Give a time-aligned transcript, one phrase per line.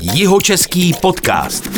[0.00, 1.68] Jihočeský podcast.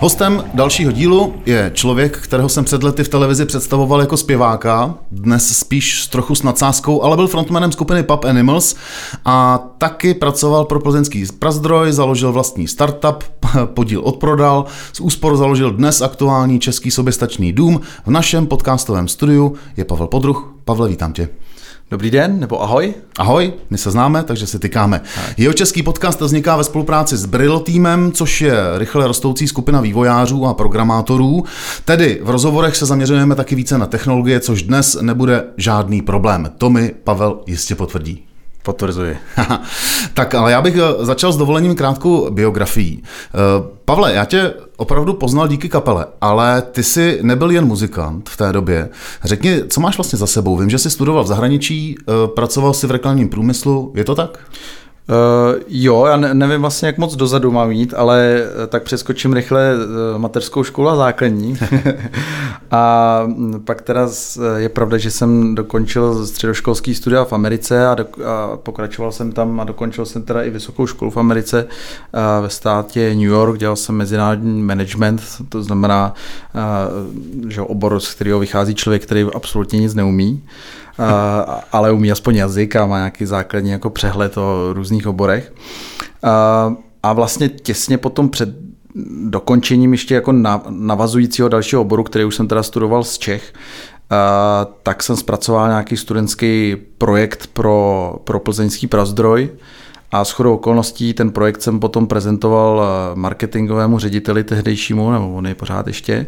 [0.00, 5.58] Hostem dalšího dílu je člověk, kterého jsem před lety v televizi představoval jako zpěváka, dnes
[5.58, 8.76] spíš trochu s nadsázkou, ale byl frontmanem skupiny Pub Animals
[9.24, 13.24] a taky pracoval pro plzeňský Prazdroj, založil vlastní startup,
[13.64, 17.80] podíl odprodal, z úspor založil dnes aktuální český soběstačný dům.
[18.06, 20.54] V našem podcastovém studiu je Pavel Podruh.
[20.64, 21.28] Pavle, vítám tě.
[21.90, 22.94] Dobrý den, nebo ahoj.
[23.18, 25.00] Ahoj, my se známe, takže si tykáme.
[25.36, 30.46] Jeho český podcast vzniká ve spolupráci s Brillo týmem, což je rychle rostoucí skupina vývojářů
[30.46, 31.44] a programátorů.
[31.84, 36.52] Tedy v rozhovorech se zaměřujeme taky více na technologie, což dnes nebude žádný problém.
[36.58, 38.33] To mi Pavel jistě potvrdí.
[38.64, 39.16] Potvrzuji.
[40.14, 43.02] tak ale já bych eh, začal s dovolením krátkou biografií.
[43.02, 43.38] Eh,
[43.84, 48.52] Pavle, já tě opravdu poznal díky kapele, ale ty jsi nebyl jen muzikant v té
[48.52, 48.88] době.
[49.24, 50.56] Řekni, co máš vlastně za sebou?
[50.56, 54.38] Vím, že jsi studoval v zahraničí, eh, pracoval si v reklamním průmyslu, je to tak?
[55.68, 59.74] Jo, já ne, nevím vlastně, jak moc dozadu mám jít, ale uh, tak přeskočím rychle
[59.74, 61.58] uh, mateřskou školu a základní.
[62.70, 63.22] a
[63.64, 64.08] pak teda
[64.56, 69.60] je pravda, že jsem dokončil středoškolský studia v Americe a, do, a pokračoval jsem tam
[69.60, 73.76] a dokončil jsem teda i vysokou školu v Americe uh, ve státě New York, dělal
[73.76, 76.14] jsem mezinárodní management, to znamená,
[76.54, 80.42] uh, že obor, z kterého vychází člověk, který absolutně nic neumí
[81.72, 85.52] ale umí aspoň jazyk a má nějaký základní jako přehled o různých oborech.
[87.02, 88.48] A vlastně těsně potom před
[89.28, 90.32] dokončením ještě jako
[90.68, 93.52] navazujícího dalšího oboru, který už jsem teda studoval z Čech,
[94.82, 99.50] tak jsem zpracoval nějaký studentský projekt pro, pro plzeňský prazdroj,
[100.12, 102.82] a s chodou okolností ten projekt jsem potom prezentoval
[103.14, 106.26] marketingovému řediteli tehdejšímu, nebo on je pořád ještě.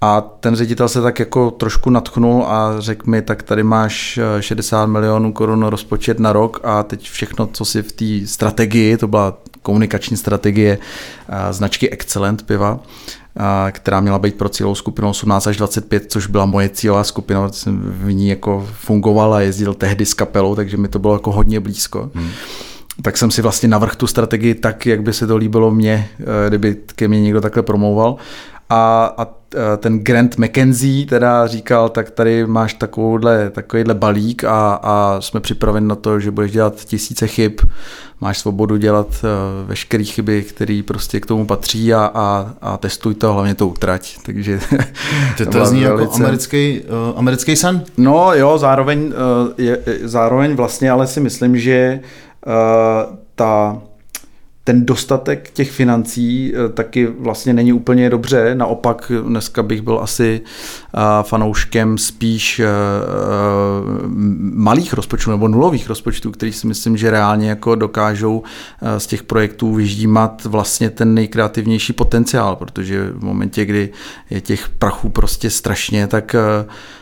[0.00, 4.84] A ten ředitel se tak jako trošku natchnul a řekl mi, tak tady máš 60
[4.84, 9.08] eh, milionů korun rozpočet na rok a teď všechno, co si v té strategii, to
[9.08, 10.78] byla komunikační strategie
[11.28, 12.80] eh, značky Excellent piva,
[13.36, 17.52] eh, která měla být pro cílovou skupinu 18 až 25, což byla moje cílová skupina,
[17.52, 21.32] jsem v ní jako fungoval a jezdil tehdy s kapelou, takže mi to bylo jako
[21.32, 22.10] hodně blízko.
[22.14, 22.30] Hmm
[23.02, 26.08] tak jsem si vlastně navrhl tu strategii tak, jak by se to líbilo mně,
[26.48, 28.16] kdyby ke mně někdo takhle promlouval.
[28.70, 34.80] A, a Eh, ten Grant McKenzie teda říkal, tak tady máš takovouhle, takovýhle balík a,
[34.82, 37.52] a jsme připraveni na to, že budeš dělat tisíce chyb,
[38.20, 43.14] máš svobodu dělat uh, veškeré chyby, které prostě k tomu patří a, a, a testuj
[43.14, 44.18] to, hlavně to utrať.
[44.26, 44.60] Takže
[45.38, 46.24] to, to zní jako velice...
[46.24, 47.84] americký, uh, americký sen?
[47.96, 49.12] No jo, zároveň, uh,
[49.58, 52.00] je, zároveň vlastně ale si myslím, že
[52.46, 53.78] uh, ta
[54.64, 58.54] ten dostatek těch financí eh, taky vlastně není úplně dobře.
[58.54, 62.66] Naopak dneska bych byl asi eh, fanouškem spíš eh,
[64.40, 68.42] malých rozpočtů nebo nulových rozpočtů, který si myslím, že reálně jako dokážou
[68.98, 73.88] z těch projektů vyždímat vlastně ten nejkreativnější potenciál, protože v momentě, kdy
[74.30, 76.36] je těch prachů prostě strašně, tak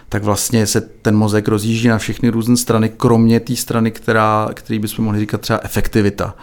[0.09, 4.79] tak vlastně se ten mozek rozjíždí na všechny různé strany, kromě té strany, která, který
[4.79, 6.35] bychom mohli říkat třeba efektivita.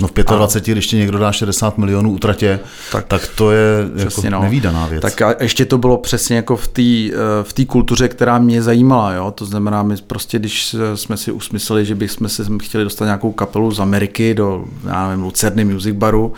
[0.00, 2.60] No v 25, a, když ti někdo dá 60 milionů utratě,
[2.92, 4.42] tak, tak to je jako no.
[4.42, 5.02] nevýdaná věc.
[5.02, 7.12] Tak a ještě to bylo přesně jako v té eh,
[7.42, 9.12] v kultuře, která mě zajímala.
[9.12, 9.30] Jo?
[9.30, 13.70] To znamená, my prostě, když jsme si usmysleli, že bychom se chtěli dostat nějakou kapelu
[13.70, 16.32] z Ameriky do, já nevím, Lucerny Music Baru,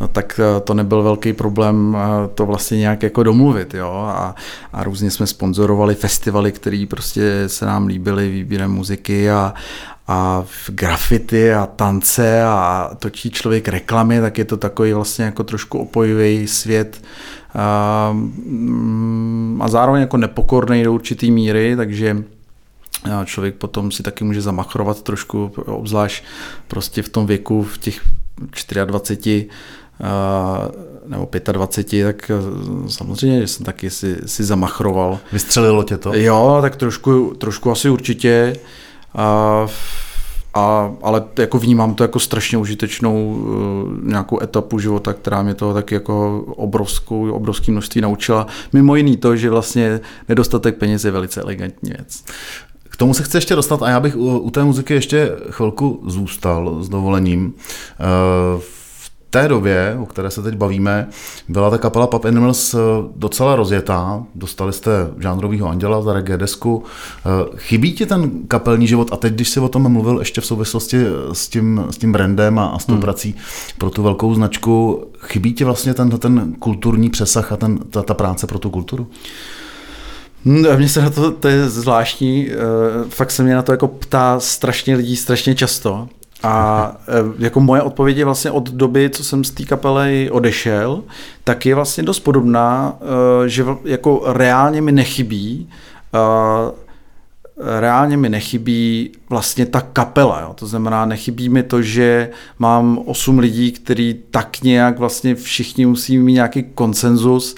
[0.00, 4.34] no tak eh, to nebyl velký problém eh, to vlastně nějak jako domluvit, jo, a,
[4.72, 9.54] a různě jsme sponzorovali festivaly, které prostě se nám líbily výběrem muziky a,
[10.08, 15.44] a v grafity a tance a točí člověk reklamy, tak je to takový vlastně jako
[15.44, 17.02] trošku opojivý svět
[17.54, 22.24] a, mm, a zároveň jako nepokorný do určitý míry, takže
[23.24, 26.24] člověk potom si taky může zamachrovat trošku, obzvlášť
[26.68, 28.00] prostě v tom věku, v těch
[28.84, 29.48] 24
[31.10, 32.34] nebo 25, tak e,
[32.90, 35.18] samozřejmě jsem taky si, si zamachroval.
[35.32, 36.14] Vystřelilo tě to?
[36.14, 38.56] Jo, tak trošku, trošku asi určitě.
[39.14, 39.66] A,
[40.54, 45.74] a, ale jako vnímám to jako strašně užitečnou uh, nějakou etapu života, která mě toho
[45.74, 48.46] taky jako obrovskou, obrovské množství naučila.
[48.72, 52.24] Mimo jiný to, že vlastně nedostatek peněz je velice elegantní věc.
[52.90, 56.02] K tomu se chci ještě dostat a já bych u, u té muziky ještě chvilku
[56.06, 57.54] zůstal s dovolením.
[58.54, 58.62] Uh,
[59.30, 61.08] té době, o které se teď bavíme,
[61.48, 62.78] byla ta kapela Pub Animals eh,
[63.16, 64.24] docela rozjetá.
[64.34, 66.84] Dostali jste žánrového anděla za reggae desku.
[66.84, 69.08] Eh, chybí ti ten kapelní život?
[69.12, 72.58] A teď, když si o tom mluvil ještě v souvislosti s tím, s tím brandem
[72.58, 73.02] a, a s tou hmm.
[73.02, 73.34] prací
[73.78, 78.14] pro tu velkou značku, chybí ti vlastně ten, ten kulturní přesah a ten, ta, ta
[78.14, 79.06] práce pro tu kulturu?
[80.44, 82.54] Hm, mně se na to, to je zvláštní, eh,
[83.08, 86.08] fakt se mě na to jako ptá strašně lidí strašně často
[86.42, 91.02] A e, jako moje odpověď je vlastně od doby, co jsem z té kapely odešel,
[91.44, 92.98] tak je vlastně dost podobná,
[93.44, 95.68] e, že jako reálně mi nechybí
[96.14, 96.90] e,
[97.80, 100.40] reálně mi nechybí vlastně ta kapela.
[100.40, 100.54] Jo.
[100.54, 106.18] To znamená, nechybí mi to, že mám osm lidí, který tak nějak vlastně všichni musí
[106.18, 107.56] mít nějaký konsenzus,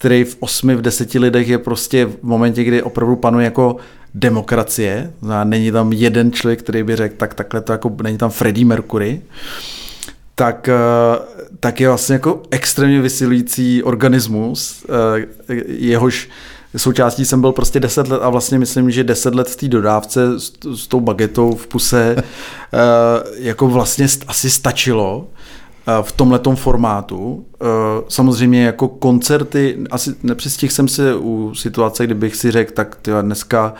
[0.00, 3.76] který v osmi, v deseti lidech je prostě v momentě, kdy opravdu panuje jako
[4.14, 5.12] demokracie.
[5.44, 9.22] Není tam jeden člověk, který by řekl, tak takhle to jako, není tam Freddie Mercury
[10.40, 11.18] tak, eh,
[11.60, 15.26] tak je vlastně jako extrémně vysilující organismus, eh,
[15.66, 16.28] jehož
[16.76, 20.40] součástí jsem byl prostě 10 let a vlastně myslím, že 10 let v té dodávce
[20.40, 22.22] s, s tou bagetou v puse eh,
[23.38, 25.28] jako vlastně asi stačilo
[26.02, 27.46] v tomhletom formátu.
[28.08, 33.74] Samozřejmě jako koncerty, asi nepřestihl jsem se u situace, kdybych si řekl, tak tyjo, dneska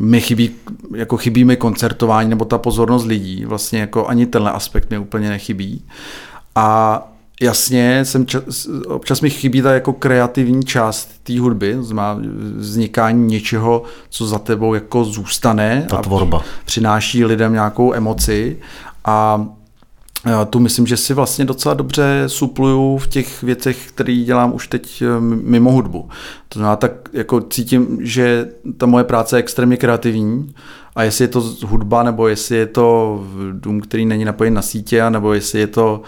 [0.00, 0.50] mi chybí,
[0.94, 3.44] jako chybí mi koncertování nebo ta pozornost lidí.
[3.44, 5.84] Vlastně jako ani tenhle aspekt mi úplně nechybí.
[6.54, 7.02] A
[7.40, 12.20] jasně, jsem čas, občas mi chybí ta jako kreativní část té hudby, znamená
[12.56, 15.86] vznikání něčeho, co za tebou jako zůstane.
[15.90, 16.42] Ta tvorba.
[16.64, 18.58] Přináší lidem nějakou emoci
[19.04, 19.46] a
[20.26, 24.68] já tu myslím, že si vlastně docela dobře supluju v těch věcech, které dělám už
[24.68, 26.08] teď eh, mimo hudbu.
[26.48, 30.54] To znamená, tak jako cítím, že ta moje práce je extrémně kreativní
[30.96, 33.20] a jestli je to hudba, nebo jestli je to
[33.52, 36.02] dům, který není napojen na sítě, nebo jestli je to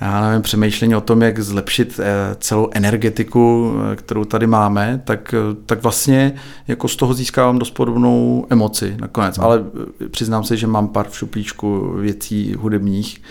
[0.00, 5.34] já nevím, přemýšlení o tom, jak zlepšit eh, celou energetiku, eh, kterou tady máme, tak,
[5.66, 6.32] tak vlastně
[6.68, 9.38] jako z toho získávám dost podobnou emoci nakonec.
[9.38, 9.44] No.
[9.44, 9.64] Ale
[10.10, 13.22] přiznám se, že mám pár v šuplíčku věcí hudebních,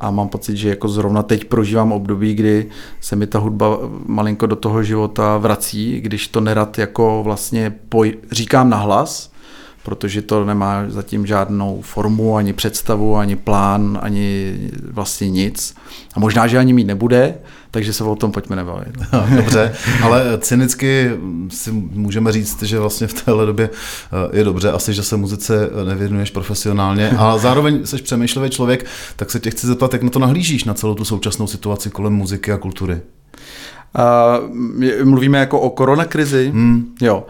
[0.00, 2.66] a mám pocit, že jako zrovna teď prožívám období, kdy
[3.00, 8.16] se mi ta hudba malinko do toho života vrací, když to nerad jako vlastně poj-
[8.32, 9.30] říkám nahlas,
[9.88, 14.58] protože to nemá zatím žádnou formu, ani představu, ani plán, ani
[14.90, 15.74] vlastně nic.
[16.14, 17.34] A možná, že ani mít nebude,
[17.70, 18.96] takže se o tom pojďme nebavit.
[19.36, 21.10] Dobře, ale cynicky
[21.48, 25.70] si můžeme říct, že vlastně v téhle době eh, je dobře asi, že se muzice
[25.84, 28.86] nevěnuješ profesionálně, a zároveň jsi přemýšlivý člověk,
[29.16, 32.12] tak se tě chci zeptat, jak na to nahlížíš, na celou tu současnou situaci kolem
[32.12, 33.00] muziky a kultury?
[33.98, 36.50] Uh, mluvíme jako o koronakrizi?
[36.50, 36.94] Hmm.
[37.00, 37.26] Jo.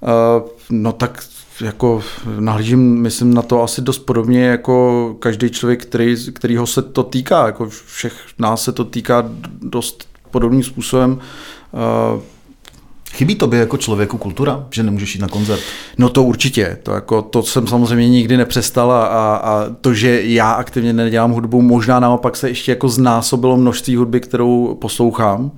[0.00, 1.22] Uh, no tak
[1.60, 2.02] jako
[2.40, 7.46] nahlížím, myslím na to asi dost podobně jako každý člověk, který, kterýho se to týká,
[7.46, 9.30] jako všech nás se to týká
[9.62, 11.18] dost podobným způsobem.
[13.12, 15.60] Chybí tobě jako člověku kultura, že nemůžeš jít na koncert?
[15.98, 20.52] No to určitě, to, jako, to jsem samozřejmě nikdy nepřestal a, a to, že já
[20.52, 25.50] aktivně nedělám hudbu, možná naopak se ještě jako znásobilo množství hudby, kterou poslouchám.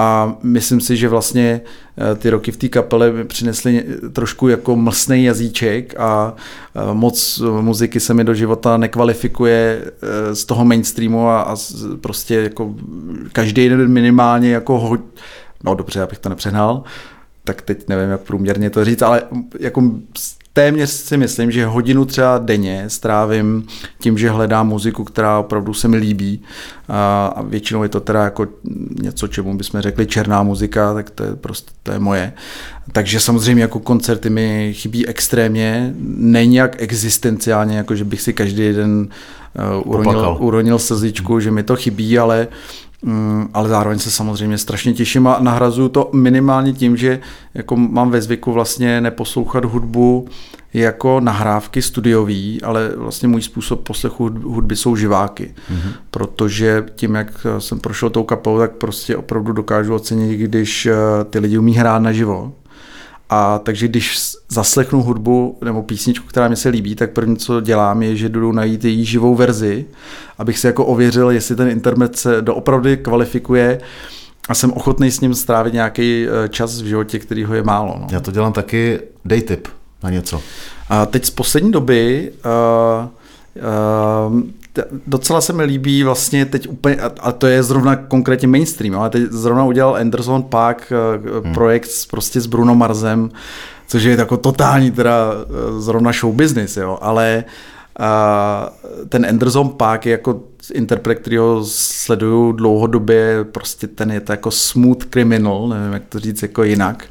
[0.00, 1.60] A myslím si, že vlastně
[1.98, 6.34] eh, ty roky v té kapele mi přinesly trošku jako mlsný jazyček a
[6.74, 11.56] eh, moc muziky se mi do života nekvalifikuje eh, z toho mainstreamu a, a
[12.00, 12.74] prostě jako
[13.32, 14.98] každý den minimálně jako ho,
[15.64, 16.82] no dobře, abych to nepřehnal,
[17.44, 19.22] tak teď nevím, jak průměrně to říct, ale
[19.58, 19.82] jako
[20.52, 23.66] téměř si myslím, že hodinu třeba denně strávím
[24.00, 26.42] tím, že hledám muziku, která opravdu se mi líbí.
[26.88, 28.46] A většinou je to teda jako
[29.02, 32.32] něco, čemu bychom řekli černá muzika, tak to je prostě to je moje.
[32.92, 38.72] Takže samozřejmě jako koncerty mi chybí extrémně, není jak existenciálně, jako že bych si každý
[38.72, 39.08] den
[39.82, 42.48] uh, uronil, uronil slzičku, že mi to chybí, ale
[43.02, 47.20] Mm, ale zároveň se samozřejmě strašně těším a nahrazuju to minimálně tím, že
[47.54, 50.28] jako mám ve zvyku vlastně neposlouchat hudbu
[50.74, 55.92] jako nahrávky studiový, ale vlastně můj způsob poslechu hudby jsou živáky, mm-hmm.
[56.10, 60.94] protože tím, jak jsem prošel tou kapelou, tak prostě opravdu dokážu ocenit, když eh,
[61.30, 62.52] ty lidi umí hrát naživo
[63.30, 64.18] a takže když
[64.48, 68.52] zaslechnu hudbu nebo písničku, která mi se líbí, tak první, co dělám, je, že jdu
[68.52, 69.84] najít její živou verzi,
[70.38, 73.80] abych si jako ověřil, jestli ten internet se doopravdy kvalifikuje
[74.48, 77.96] a jsem ochotný s ním strávit nějaký eh, čas v životě, který ho je málo.
[78.00, 78.06] No.
[78.10, 79.68] Já to dělám taky, dej tip
[80.02, 80.42] na něco.
[80.88, 83.08] A teď z poslední doby uh,
[84.32, 84.40] uh,
[85.06, 89.22] docela se mi líbí vlastně teď úplně, a to je zrovna konkrétně mainstream, ale teď
[89.30, 91.54] zrovna udělal Anderson Park eh, hmm.
[91.54, 93.30] projekt prostě s Bruno Marsem,
[93.86, 97.44] což je jako totální teda eh, zrovna show business, jo, ale
[97.98, 98.72] a
[99.08, 100.40] ten Anderson Park je jako
[100.74, 106.18] interpret, který ho sleduju dlouhodobě, prostě ten je to jako smooth criminal, nevím jak to
[106.18, 107.04] říct jako jinak.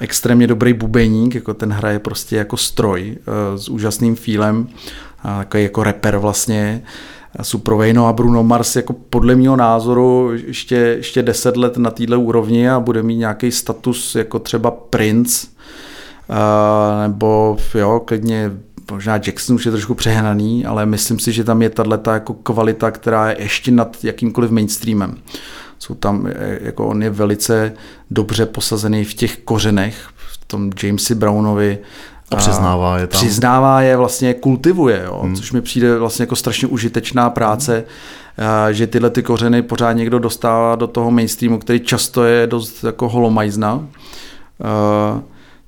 [0.00, 3.18] Extrémně dobrý bubeník, jako ten hraje prostě jako stroj
[3.56, 4.68] s úžasným feelem
[5.22, 6.82] takový jako rapper vlastně,
[7.42, 12.70] Suprovejno a Bruno Mars jako podle mého názoru ještě, ještě deset let na této úrovni
[12.70, 15.46] a bude mít nějaký status jako třeba Prince,
[17.02, 18.50] nebo jo, klidně
[18.90, 22.90] možná Jackson už je trošku přehnaný, ale myslím si, že tam je tato jako kvalita,
[22.90, 25.14] která je ještě nad jakýmkoliv mainstreamem.
[25.78, 27.72] Jsou tam, eh, jako on je velice
[28.10, 31.78] dobře posazený v těch kořenech, v tom Jamesi Brownovi,
[32.32, 33.20] a přiznává je tam.
[33.20, 35.36] Přiznává je, vlastně kultivuje, jo, hmm.
[35.36, 37.84] což mi přijde vlastně jako strašně užitečná práce,
[38.36, 38.74] hmm.
[38.74, 43.08] že tyhle ty kořeny pořád někdo dostává do toho mainstreamu, který často je dost jako
[43.08, 43.86] holomajzna.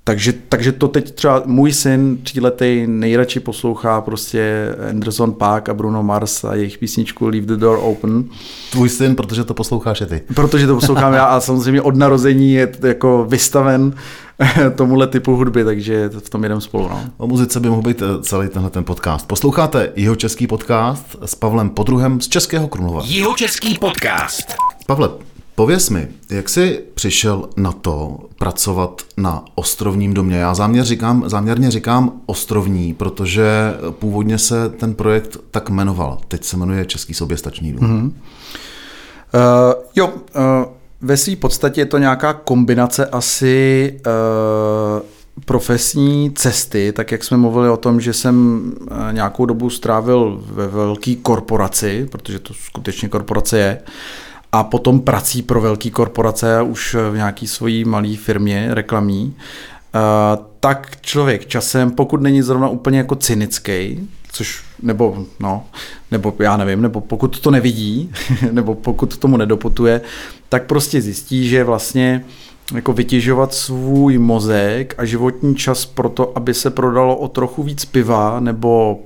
[0.07, 6.03] Takže, takže to teď třeba můj syn tříletý nejradši poslouchá prostě Anderson Park a Bruno
[6.03, 8.25] Mars a jejich písničku Leave the Door Open.
[8.71, 10.23] Tvůj syn, protože to posloucháš i ty.
[10.35, 13.95] Protože to poslouchám já a samozřejmě od narození je jako vystaven
[14.77, 16.89] tomuhle typu hudby, takže v tom jedem spolu.
[16.89, 17.05] No.
[17.17, 19.29] O muzice by mohl být eh, celý tenhle ten podcast.
[19.29, 23.03] Posloucháte jeho český podcast s Pavlem Podruhem z Českého Krumlova.
[23.05, 24.55] Jeho český podcast.
[24.87, 25.09] Pavle,
[25.57, 30.37] Pověz mi, jak jsi přišel na to pracovat na ostrovním domě?
[30.37, 36.19] Já záměr říkám, záměrně říkám ostrovní, protože původně se ten projekt tak jmenoval.
[36.29, 37.81] Teď se jmenuje Český soběstačný dům.
[37.81, 38.05] Mm-hmm.
[38.05, 40.13] Uh, jo, uh,
[41.01, 45.03] ve své podstatě je to nějaká kombinace asi uh,
[45.45, 48.63] profesní cesty, tak jak jsme mluvili o tom, že jsem
[49.13, 53.81] nějakou dobu strávil ve velké korporaci, protože to skutečně korporace je,
[54.55, 59.99] a potom prací pro velké korporace už v nějaký svojí malé firmě reklamní, eh,
[60.61, 65.65] tak člověk časem, pokud není zrovna úplně jako cynický, což, nebo, no,
[66.11, 68.13] nebo já nevím, nebo pokud to nevidí,
[68.51, 70.01] nebo pokud tomu nedoputuje,
[70.49, 72.25] tak prostě zjistí, že vlastně
[72.75, 77.85] jako vytěžovat svůj mozek a životní čas pro to, aby se prodalo o trochu víc
[77.85, 79.01] piva nebo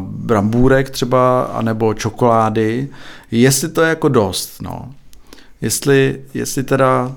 [0.00, 2.88] brambůrek třeba, anebo čokolády,
[3.30, 4.92] jestli to je jako dost, no.
[5.60, 7.16] Jestli, jestli teda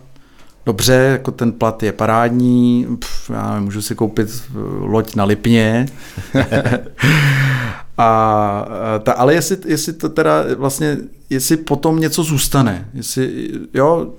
[0.65, 5.24] dobře, jako ten plat je parádní, pf, já nevím, můžu si koupit eh, loď na
[5.24, 5.86] Lipně,
[7.98, 8.65] a,
[9.03, 10.98] ta, ale jestli, jestli to teda vlastně,
[11.29, 14.13] jestli potom něco zůstane, jestli, jo,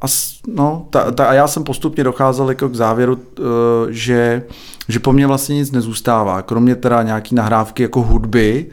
[0.00, 0.06] a,
[0.54, 3.42] no, ta, ta, a já jsem postupně docházel jako k závěru, eh,
[3.88, 4.42] že,
[4.88, 8.66] že po mně vlastně nic nezůstává, kromě teda nějaký nahrávky jako hudby,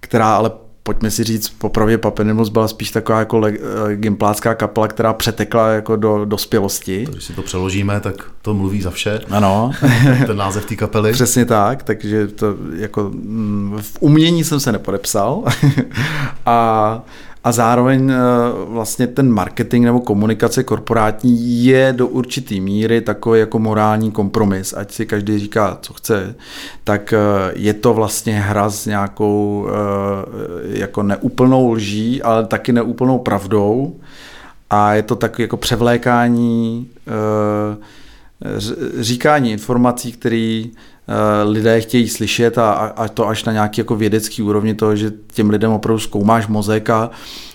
[0.00, 0.50] která ale
[0.82, 5.68] pojďme si říct, popravě Papenimus byla spíš taková jako le, eh, gimplácká kapela, která přetekla
[5.68, 7.06] jako do dospělosti.
[7.10, 9.20] Když si to přeložíme, tak to mluví za vše.
[9.30, 9.70] Ano.
[10.26, 11.12] Ten název té kapely.
[11.12, 15.44] Přesně tak, takže to jako mm, v umění jsem se nepodepsal.
[16.46, 17.02] a
[17.44, 18.16] a zároveň eh,
[18.66, 24.92] vlastně ten marketing nebo komunikace korporátní je do určitý míry takový jako morální kompromis, ať
[24.92, 26.34] si každý říká, co chce,
[26.84, 27.18] tak eh,
[27.54, 33.96] je to vlastně hra s nějakou eh, jako neúplnou lží, ale taky neúplnou pravdou.
[34.70, 36.88] A je to tak jako převlékání
[39.00, 40.64] říkání informací, které
[41.44, 45.50] lidé chtějí slyšet a, a to až na nějaký jako vědecký úrovni toho, že těm
[45.50, 47.10] lidem opravdu zkoumáš mozek a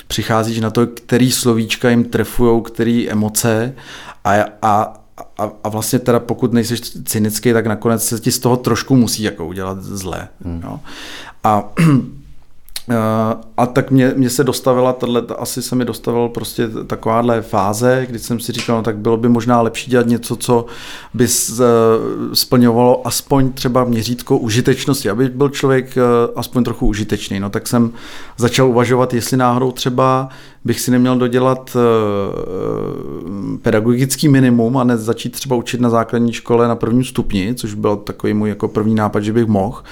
[0.07, 3.73] přicházíš na to, který slovíčka jim trefují, který emoce
[4.23, 4.93] a, a,
[5.37, 9.23] a, a vlastně teda pokud nejsi cynický, tak nakonec se ti z toho trošku musí
[9.23, 10.27] jako udělat zlé.
[10.45, 10.61] Hmm.
[10.63, 10.79] Jo.
[11.43, 12.24] A Eh,
[13.57, 18.19] a tak mě, mě se dostavila, tato, asi se mi dostavil prostě takováhle fáze, kdy
[18.19, 20.65] jsem si říkal, no tak bylo by možná lepší dělat něco, co
[21.13, 21.63] by eh,
[22.33, 26.01] splňovalo aspoň třeba měřítko užitečnosti, aby byl člověk eh,
[26.35, 27.39] aspoň trochu užitečný.
[27.39, 27.91] No tak jsem
[28.37, 30.29] začal uvažovat, jestli náhodou třeba
[30.65, 31.77] bych si neměl dodělat
[33.61, 37.95] pedagogický minimum a ne začít třeba učit na základní škole na prvním stupni, což byl
[37.95, 39.83] takový můj jako první nápad, že bych mohl.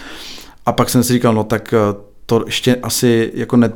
[0.65, 1.73] A pak jsem si říkal, no tak
[2.25, 3.71] to ještě asi jako ne,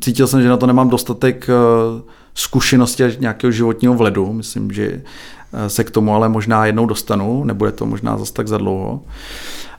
[0.00, 2.02] cítil jsem, že na to nemám dostatek eh,
[2.34, 4.32] zkušenosti nějakého životního vledu.
[4.32, 5.02] Myslím, že
[5.52, 9.00] eh, se k tomu ale možná jednou dostanu, nebude to možná zase tak za dlouho.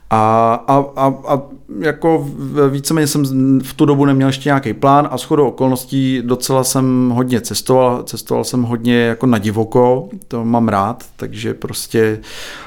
[0.10, 1.42] A, a, a, a
[1.80, 2.28] jako
[2.70, 3.24] víceméně jsem
[3.60, 8.44] v tu dobu neměl ještě nějaký plán a shodou okolností docela jsem hodně cestoval, cestoval
[8.44, 12.20] jsem hodně jako na divoko, to mám rád, takže prostě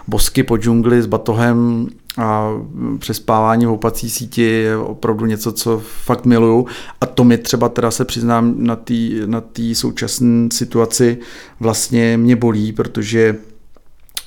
[0.08, 2.50] bosky po džungli s batohem a
[2.98, 6.66] přespávání v opací síti je opravdu něco, co fakt miluju
[7.00, 8.94] a to mi třeba teda se přiznám na té
[9.26, 9.42] na
[9.72, 11.18] současné situaci
[11.60, 13.36] vlastně mě bolí, protože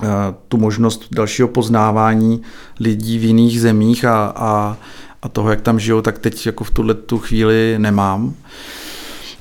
[0.02, 0.06] eh,
[0.48, 2.42] tu možnost dalšího poznávání
[2.80, 4.76] lidí v jiných zemích a, a,
[5.22, 8.34] a toho, jak tam žijou, tak teď jako v tuhle tu chvíli nemám.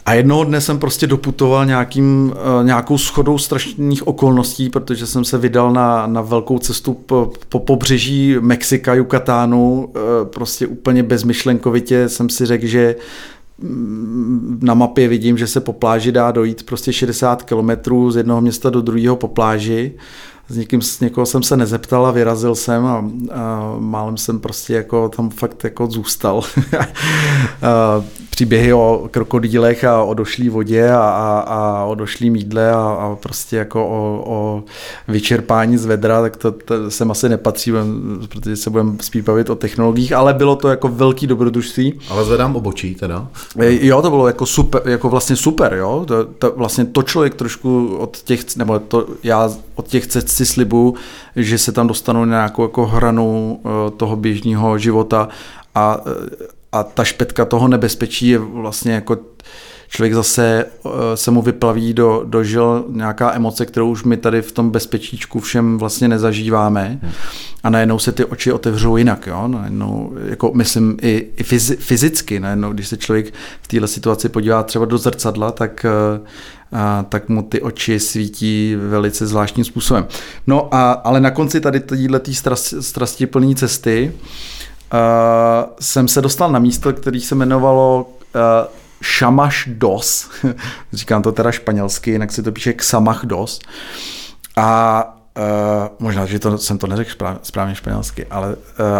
[0.09, 5.37] A jednoho dne jsem prostě doputoval nějakým, eh, nějakou schodou strašných okolností, protože jsem se
[5.37, 12.29] vydal na, na velkou cestu po, po pobřeží Mexika, Yucatánu, eh, prostě úplně bezmyšlenkovitě jsem
[12.29, 12.95] si řekl, že
[13.57, 18.41] mm, na mapě vidím, že se po pláži dá dojít prostě 60 kilometrů z jednoho
[18.41, 19.93] města do druhého po pláži
[20.49, 24.73] s někým, s někoho jsem se nezeptal a vyrazil jsem a, a málem jsem prostě
[24.73, 26.41] jako tam fakt jako zůstal.
[28.29, 33.15] Příběhy o krokodýlech a o došlý vodě a, a, a o došlý mídle a, a
[33.15, 34.63] prostě jako o, o
[35.07, 37.71] vyčerpání z vedra, tak to, to sem asi nepatří,
[38.29, 41.99] protože se budeme spíš bavit o technologiích, ale bylo to jako velký dobrodružství.
[42.09, 43.27] Ale zvedám obočí teda.
[43.59, 46.05] E, jo, to bylo jako super, jako vlastně super, jo.
[46.07, 50.45] To, to, vlastně to člověk trošku od těch, nebo to já od těch cest si
[50.45, 50.95] slibu,
[51.35, 55.27] že se tam dostanou na nějakou jako hranu eh, toho běžného života
[55.75, 59.17] a, eh, a ta špetka toho nebezpečí je vlastně jako
[59.89, 64.41] člověk zase eh, se mu vyplaví do, do žil nějaká emoce, kterou už my tady
[64.41, 66.99] v tom bezpečíčku všem vlastně nezažíváme
[67.63, 69.47] a najednou se ty oči otevřou jinak, jo?
[69.47, 71.43] Najednou, jako myslím i, i
[71.75, 75.85] fyzicky, najednou, když se člověk v této situaci podívá třeba do zrcadla, tak
[76.71, 80.07] a, tak mu ty oči svítí velice zvláštním způsobem.
[80.47, 84.13] No a, ale na konci tady této strasti, strastiplné cesty
[84.91, 88.67] a, jsem se dostal na místo, který se jmenovalo a,
[89.01, 90.29] Šamaš dos,
[90.93, 93.59] říkám to teda španělsky, jinak se to píše Xamach dos.
[94.55, 97.11] A Uh, možná, že to, jsem to neřekl
[97.43, 98.55] správně španělsky, ale uh,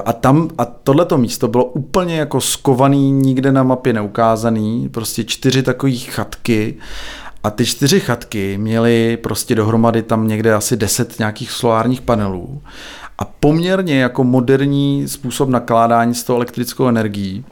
[0.06, 5.63] a tam, a tohleto místo bylo úplně jako skovaný, nikde na mapě neukázaný, prostě čtyři
[5.63, 6.77] takové chatky
[7.44, 12.62] a ty čtyři chatky měly prostě dohromady tam někde asi deset nějakých solárních panelů
[13.18, 17.46] a poměrně jako moderní způsob nakládání s tou elektrickou energií.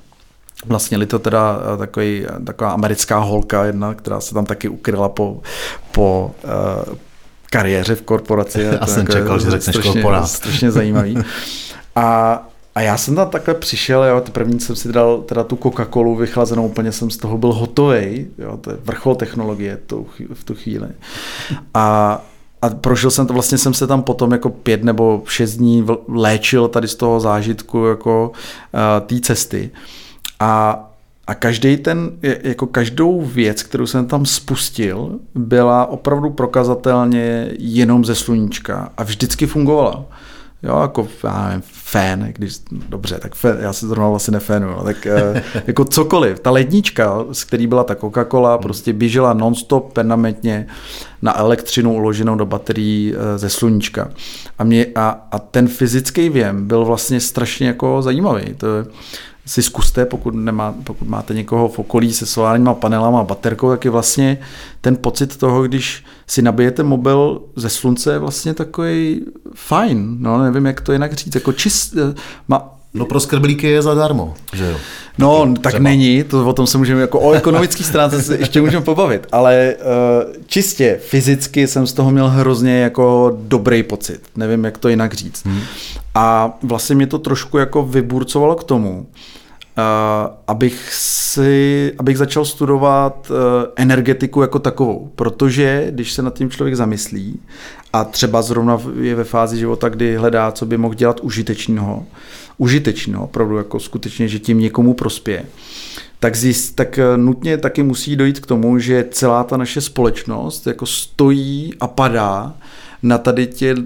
[0.66, 5.42] Vlastně to teda eh, takový, taková americká holka jedna, která se tam taky ukryla po,
[5.92, 6.96] po uh,
[7.50, 8.62] kariéře v korporaci.
[8.82, 10.28] Já jsem jako čekal, že řekneš korporát.
[10.28, 11.18] Strašně zajímavý.
[11.96, 12.48] A
[12.78, 16.18] a já jsem tam takhle přišel, jo, ty první jsem si dal teda tu Coca-Colu
[16.18, 20.56] vychlazenou, úplně jsem z toho byl hotový, jo, to je vrchol technologie to, v tu
[20.56, 20.88] chvíli.
[21.74, 22.22] A,
[22.62, 26.68] a prožil jsem to, vlastně jsem se tam potom jako pět nebo šest dní léčil
[26.68, 28.32] tady z toho zážitku jako
[28.74, 29.72] uh, té cesty.
[30.40, 30.84] A
[31.28, 32.12] a každý ten,
[32.44, 39.46] jako každou věc, kterou jsem tam spustil, byla opravdu prokazatelně jenom ze sluníčka a vždycky
[39.46, 40.06] fungovala.
[40.64, 42.56] Jo, jako já nevím, fén, když,
[42.90, 46.40] dobře, tak fén, já se zrovna vlastně nefénu, no, tak eh, jako cokoliv.
[46.40, 48.64] Ta lednička, z který byla ta Coca-Cola, hmm.
[48.64, 50.68] prostě běžela nonstop permanentně
[51.22, 54.10] na elektřinu uloženou do baterií eh, ze sluníčka.
[54.60, 58.54] A, mě, a, a ten fyzický věm byl vlastně strašně jako zajímavý.
[58.58, 58.86] To je,
[59.48, 63.86] si zkuste, pokud, nemá, pokud máte někoho v okolí se solárníma panelama a baterkou, tak
[63.86, 64.38] je vlastně
[64.82, 70.18] ten pocit toho, když si nabijete mobil ze slunce, je vlastně takový fajn.
[70.20, 71.36] No, nevím, jak to jinak říct.
[71.36, 71.96] Jako čist,
[72.48, 74.78] ma, No pro skrblíky je zadarmo, že jo?
[75.18, 75.84] No, Taky tak třeba.
[75.84, 79.76] není, to o tom se můžeme jako o ekonomický stránce se ještě můžeme pobavit, ale
[79.76, 85.14] uh, čistě fyzicky jsem z toho měl hrozně jako dobrý pocit, nevím, jak to jinak
[85.14, 85.46] říct.
[85.46, 85.62] Hmm.
[86.20, 89.08] A vlastně mě to trošku jako vyburcovalo k tomu,
[89.78, 93.38] Uh, abych, si, abych začal studovat uh,
[93.76, 95.12] energetiku jako takovou.
[95.16, 97.40] Protože když se nad tím člověk zamyslí
[97.94, 102.06] a třeba zrovna je ve fázi života, kdy hledá, co by mohl dělat užitečného,
[102.58, 105.46] užitečného, opravdu jako skutečně, že tím někomu prospěje,
[106.20, 110.68] tak, zjist, tak eh, nutně taky musí dojít k tomu, že celá ta naše společnost
[110.68, 112.54] jako stojí a padá
[113.04, 113.78] na tady těch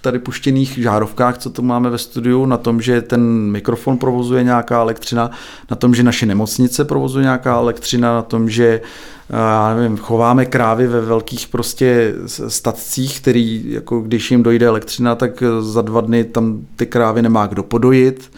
[0.00, 4.80] tady puštěných žárovkách, co tu máme ve studiu, na tom, že ten mikrofon provozuje nějaká
[4.80, 5.30] elektřina,
[5.70, 10.46] na tom, že naše nemocnice provozuje nějaká elektřina, na tom, že eh, já nevím, chováme
[10.46, 12.14] krávy ve velkých prostě
[12.48, 17.46] statcích, který jako když jim dojde elektřina, tak za dva dny tam ty krávy nemá
[17.46, 18.30] kdo podojit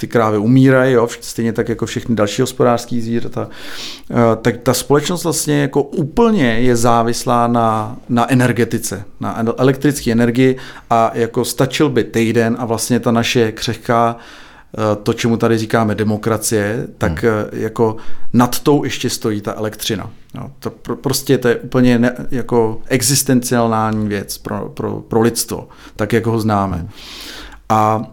[0.00, 3.48] ty krávy umírají, jo, stejně tak jako všechny další hospodářské zvířata,
[4.10, 10.56] eh, tak ta společnost vlastně jako úplně je závislá na, na energetice, na elektrické energii
[10.90, 15.94] a jako stačil by týden a vlastně ta naše křehká eh, to, čemu tady říkáme
[15.94, 17.32] demokracie, tak hmm.
[17.32, 17.96] Eh, jako
[18.32, 20.10] nad tou ještě stojí ta elektřina.
[20.34, 25.68] Jo, to pro, prostě to je úplně ne, jako existenciální věc pro, pro, pro lidstvo,
[25.96, 26.88] tak jak ho známe.
[27.68, 28.10] A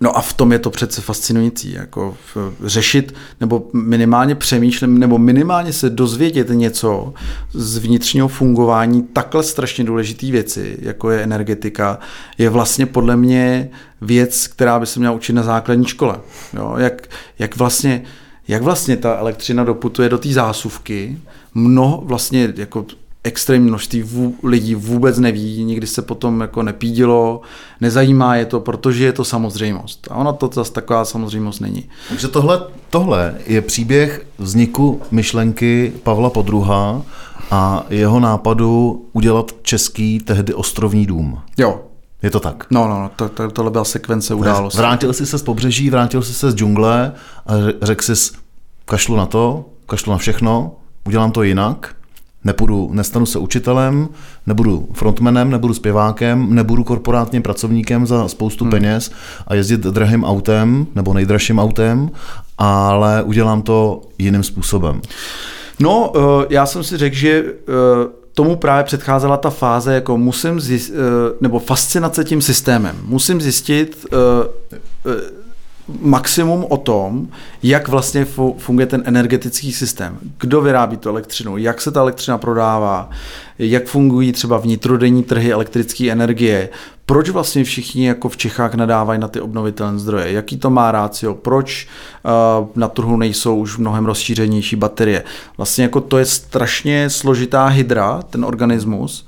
[0.00, 2.16] No a v tom je to přece fascinující, jako
[2.64, 7.14] řešit nebo minimálně přemýšlet, nebo minimálně se dozvědět něco
[7.52, 11.98] z vnitřního fungování takhle strašně důležité věci, jako je energetika,
[12.38, 16.20] je vlastně podle mě věc, která by se měla učit na základní škole.
[16.54, 16.74] Jo?
[16.78, 17.08] Jak,
[17.38, 18.02] jak, vlastně,
[18.48, 21.18] jak vlastně ta elektřina doputuje do té zásuvky,
[21.54, 22.86] mnoho vlastně jako
[23.28, 27.40] extrémní množství vů, lidí vůbec neví, nikdy se potom jako nepídilo,
[27.80, 30.08] nezajímá je to, protože je to samozřejmost.
[30.10, 31.84] A ona to zase taková samozřejmost není.
[32.08, 37.02] Takže tohle, tohle je příběh vzniku myšlenky Pavla Podruha
[37.50, 41.38] a jeho nápadu udělat český tehdy ostrovní dům.
[41.58, 41.80] Jo,
[42.22, 42.66] Je to tak?
[42.70, 44.78] no, no, no to, to, tohle byla sekvence událostí.
[44.78, 47.12] Vrátil jsi se z pobřeží, vrátil jsi se z džungle
[47.46, 48.32] a ře- řekl jsi,
[48.84, 50.72] kašlu na to, kašlu na všechno,
[51.06, 51.94] udělám to jinak,
[52.44, 54.08] nepůjdu, nestanu se učitelem,
[54.46, 58.70] nebudu frontmanem, nebudu zpěvákem, nebudu korporátním pracovníkem za spoustu hmm.
[58.70, 59.10] peněz
[59.46, 62.10] a jezdit drahým autem nebo nejdražším autem,
[62.58, 65.00] ale udělám to jiným způsobem.
[65.80, 70.60] No, eh, já jsem si řekl, že eh, tomu právě předcházela ta fáze, jako musím
[70.60, 70.94] zjistit,
[71.40, 72.96] nebo fascinace tím systémem.
[73.04, 74.16] Musím zjistit eh,
[75.06, 75.37] eh,
[76.00, 77.28] maximum o tom,
[77.62, 80.18] jak vlastně fu- funguje ten energetický systém.
[80.40, 83.10] Kdo vyrábí tu elektřinu, jak se ta elektřina prodává,
[83.58, 86.68] jak fungují třeba vnitrodenní trhy elektrické energie,
[87.06, 91.34] proč vlastně všichni jako v Čechách nadávají na ty obnovitelné zdroje, jaký to má rácio,
[91.34, 91.88] proč
[92.24, 95.24] uh, na trhu nejsou už mnohem rozšířenější baterie.
[95.56, 99.26] Vlastně jako to je strašně složitá hydra, ten organismus,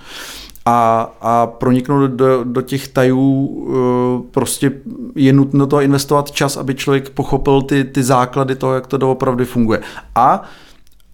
[0.67, 4.73] a, a proniknout do, do těch tajů uh, prostě
[5.15, 9.45] je nutno to investovat čas, aby člověk pochopil ty, ty základy toho, jak to doopravdy
[9.45, 9.81] funguje.
[10.15, 10.43] A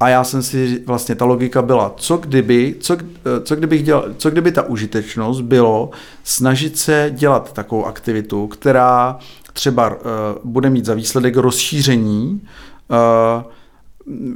[0.01, 2.97] a já jsem si vlastně, ta logika byla, co kdyby, co,
[3.43, 5.91] co, kdybych dělal, co kdyby ta užitečnost bylo
[6.25, 9.19] snažit se dělat takovou aktivitu, která
[9.53, 9.97] třeba uh,
[10.45, 12.41] bude mít za výsledek rozšíření
[12.89, 13.53] uh,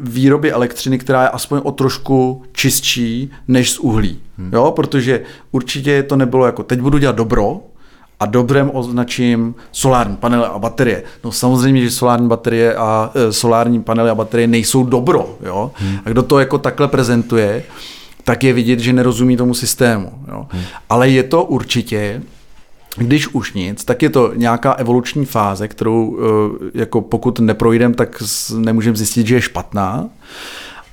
[0.00, 4.18] výroby elektřiny, která je aspoň o trošku čistší než z uhlí.
[4.40, 4.50] Hmm.
[4.52, 5.20] Jo, protože
[5.52, 7.60] určitě to nebylo jako teď budu dělat dobro,
[8.20, 11.02] a dobrem označím solární panely a baterie.
[11.24, 15.36] No samozřejmě, že solární baterie a e, solární panely a baterie nejsou dobro.
[15.46, 15.70] Jo?
[15.74, 15.98] Hmm.
[16.04, 17.62] A kdo to jako takhle prezentuje,
[18.24, 20.12] tak je vidět, že nerozumí tomu systému.
[20.28, 20.46] Jo?
[20.50, 20.62] Hmm.
[20.88, 22.22] Ale je to určitě
[22.96, 26.18] když už nic, tak je to nějaká evoluční fáze, kterou
[26.74, 28.22] jako pokud neprojdem, tak
[28.56, 30.08] nemůžeme zjistit, že je špatná.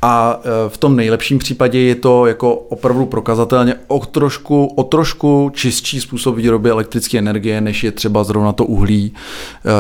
[0.02, 6.02] A v tom nejlepším případě je to jako opravdu prokazatelně o trošku, o trošku čistší
[6.02, 9.14] způsob výroby elektrické energie, než je třeba zrovna to uhlí,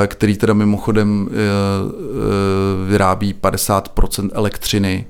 [0.08, 1.30] který teda mimochodem
[2.88, 5.06] vyrábí 50% elektřiny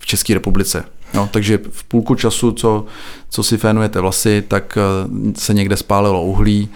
[0.00, 0.84] v České republice.
[1.14, 2.84] No, takže v půlku času, co,
[3.30, 4.78] co si fénujete vlasy, tak
[5.34, 6.68] se někde spálilo uhlí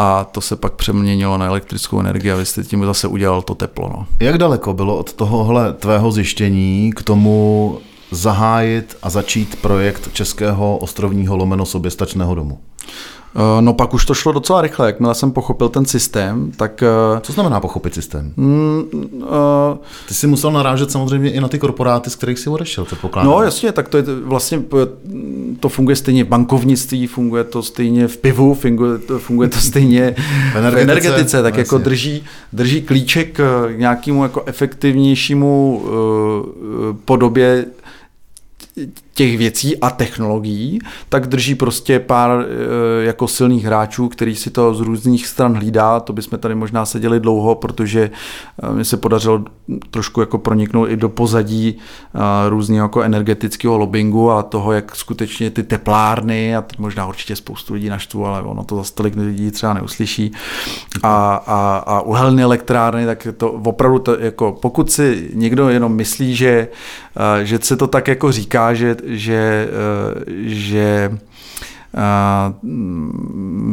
[0.00, 3.54] a to se pak přeměnilo na elektrickou energii a vy jste tím zase udělal to
[3.54, 3.88] teplo.
[3.88, 4.06] No.
[4.20, 7.78] Jak daleko bylo od tohohle tvého zjištění k tomu
[8.10, 12.58] zahájit a začít projekt Českého ostrovního lomeno soběstačného domu?
[13.60, 16.82] No pak už to šlo docela rychle, jakmile jsem pochopil ten systém, tak...
[17.20, 18.32] Co znamená pochopit systém?
[18.36, 19.28] Mm, uh,
[20.08, 23.32] Ty jsi musel narážet samozřejmě i na ty korporáty, z kterých jsi odešel, předpokládám.
[23.32, 24.62] No jasně, tak to je vlastně,
[25.60, 30.14] to funguje stejně v bankovnictví, funguje to stejně v pivu, funguje to, funguje to stejně
[30.52, 36.96] v energetice, v energetice tak no, jako drží, drží klíček k nějakému jako efektivnějšímu uh,
[37.04, 37.66] podobě
[39.18, 40.78] těch věcí a technologií,
[41.08, 42.46] tak drží prostě pár
[43.00, 46.00] jako silných hráčů, který si to z různých stran hlídá.
[46.00, 48.10] To bychom tady možná seděli dlouho, protože
[48.72, 49.44] mi se podařilo
[49.90, 51.78] trošku jako proniknout i do pozadí
[52.48, 57.74] různého jako energetického lobbingu a toho, jak skutečně ty teplárny, a teď možná určitě spoustu
[57.74, 60.32] lidí naštvu, ale ono to za tolik lidí třeba neuslyší,
[61.02, 66.36] a, a, a uhelné elektrárny, tak to opravdu, to, jako pokud si někdo jenom myslí,
[66.36, 66.68] že,
[67.42, 69.68] že se to tak jako říká, že, že,
[70.46, 71.18] že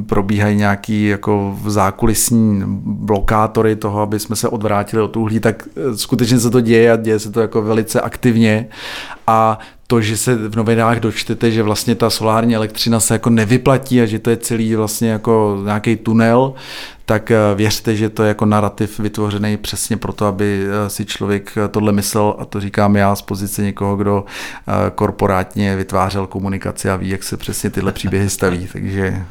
[0.08, 6.50] probíhají nějaký jako zákulisní blokátory toho, aby jsme se odvrátili od uhlí, tak skutečně se
[6.50, 8.68] to děje a děje se to jako velice aktivně.
[9.28, 14.02] A to, že se v novinách dočtete, že vlastně ta solární elektřina se jako nevyplatí
[14.02, 16.54] a že to je celý vlastně jako nějaký tunel,
[17.06, 22.36] tak věřte, že to je jako narrativ vytvořený přesně proto, aby si člověk tohle myslel
[22.40, 24.26] a to říkám já z pozice někoho, kdo
[24.96, 29.24] korporátně vytvářel komunikaci a ví, jak se přesně tyhle příběhy staví, takže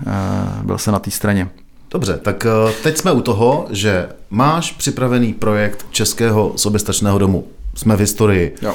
[0.62, 1.49] byl jsem na té straně.
[1.90, 2.47] Dobře, tak
[2.83, 7.49] teď jsme u toho, že máš připravený projekt Českého soběstačného domu.
[7.75, 8.55] Jsme v historii.
[8.62, 8.75] Jo.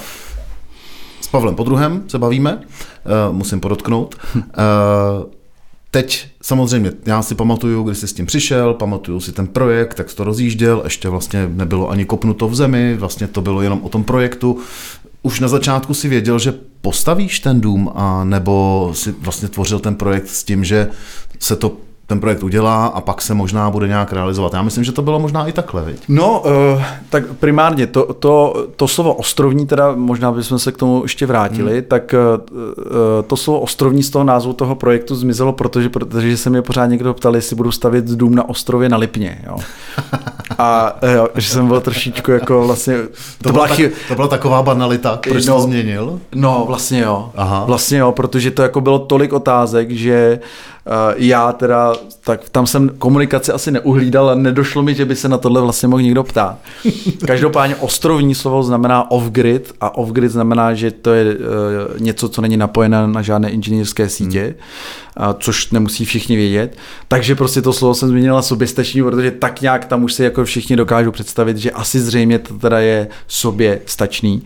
[1.21, 2.61] S Pavlem Podruhem se bavíme,
[3.31, 4.15] musím podotknout.
[5.91, 10.09] Teď samozřejmě, já si pamatuju, kdy jsi s tím přišel, pamatuju si ten projekt, jak
[10.09, 13.89] jsi to rozjížděl, ještě vlastně nebylo ani kopnuto v zemi, vlastně to bylo jenom o
[13.89, 14.57] tom projektu.
[15.21, 19.95] Už na začátku si věděl, že postavíš ten dům, a nebo si vlastně tvořil ten
[19.95, 20.87] projekt s tím, že
[21.39, 21.77] se to
[22.09, 24.53] ten projekt udělá a pak se možná bude nějak realizovat.
[24.53, 26.03] Já myslím, že to bylo možná i takhle, viď?
[26.07, 31.01] No, uh, tak primárně to, to, to slovo ostrovní, teda možná bychom se k tomu
[31.03, 31.83] ještě vrátili, hmm.
[31.87, 32.55] tak uh,
[33.27, 37.13] to slovo ostrovní z toho názvu toho projektu zmizelo, protože, protože se mě pořád někdo
[37.13, 39.41] ptal, jestli budu stavět dům na ostrově na Lipně.
[39.47, 39.57] Jo.
[40.57, 42.97] A jo, že jsem byl trošičku jako vlastně...
[42.97, 46.19] To, to, byla, tak, to byla taková banalita, proč no, to změnil?
[46.35, 47.31] No, vlastně jo.
[47.35, 47.63] Aha.
[47.67, 50.39] Vlastně jo, protože to jako bylo tolik otázek, že
[50.85, 51.93] uh, já teda,
[52.23, 55.87] tak tam jsem komunikaci asi neuhlídal a nedošlo mi, že by se na tohle vlastně
[55.87, 56.57] mohl někdo ptát.
[57.27, 61.41] Každopádně ostrovní slovo znamená off-grid a off-grid znamená, že to je uh,
[61.99, 64.55] něco, co není napojené na žádné inženýrské sítě,
[65.17, 65.33] hmm.
[65.39, 66.77] což nemusí všichni vědět.
[67.07, 70.75] Takže prostě to slovo jsem změnila soběstačný, protože tak nějak tam už si jako všichni
[70.75, 74.43] dokážou představit, že asi zřejmě to teda je sobě stačný.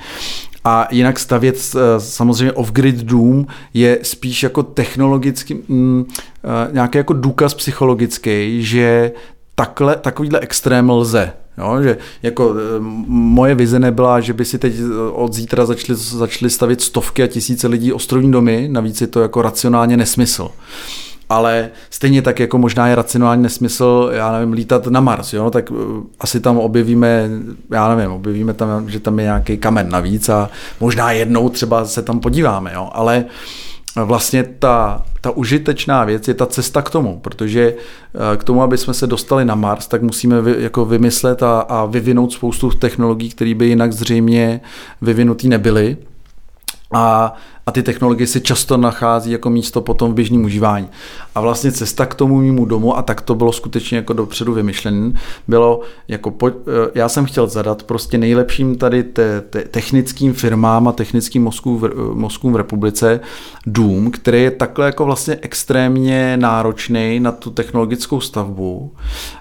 [0.64, 7.14] A jinak stavět eh, samozřejmě off-grid dům je spíš jako technologický, mm, eh, nějaký jako
[7.14, 9.12] důkaz psychologický, že
[9.56, 11.34] takhle, takovýhle extrém lze.
[11.58, 14.74] Jo, že jako eh, moje vize nebyla, že by si teď
[15.12, 19.42] od zítra začali, začali stavit stovky a tisíce lidí ostrovní domy, navíc je to jako
[19.42, 20.50] racionálně nesmysl
[21.34, 25.72] ale stejně tak jako možná je racionální nesmysl, já nevím, lítat na Mars, jo, tak
[25.72, 25.78] uh,
[26.20, 27.30] asi tam objevíme,
[27.72, 32.02] já nevím, objevíme tam, že tam je nějaký kamen navíc a možná jednou třeba se
[32.02, 33.26] tam podíváme, jo, ale
[33.96, 38.78] vlastně ta, ta užitečná věc je ta cesta k tomu, protože uh, k tomu, aby
[38.78, 43.30] jsme se dostali na Mars, tak musíme vy, jako vymyslet a, a vyvinout spoustu technologií,
[43.30, 44.62] které by jinak zřejmě
[45.02, 45.98] vyvinutý nebyly.
[46.94, 47.34] A
[47.66, 50.88] a ty technologie se často nachází jako místo potom v běžném užívání.
[51.36, 55.12] A vlastně cesta k tomu mýmu domu, a tak to bylo skutečně jako dopředu vymyšlené,
[55.48, 56.52] bylo jako, po, eh,
[56.96, 61.86] já jsem chtěl zadat prostě nejlepším tady te, te, technickým firmám a technickým mozkům v,
[61.86, 63.20] eh, mozkům v republice
[63.66, 68.92] dům, který je takhle jako vlastně extrémně náročný na tu technologickou stavbu,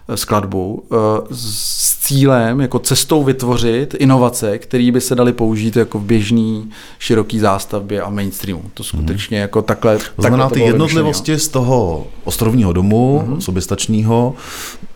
[0.09, 0.85] eh, skladbu,
[1.31, 7.39] s cílem, jako cestou vytvořit inovace, které by se daly použít jako v běžný široký
[7.39, 8.63] zástavbě a mainstreamu.
[8.75, 9.43] To skutečně hmm.
[9.43, 9.99] jako takhle.
[9.99, 13.41] To znamená takhle ty jednotlivosti z toho ostrovního domu, hmm.
[13.41, 14.35] soběstačního,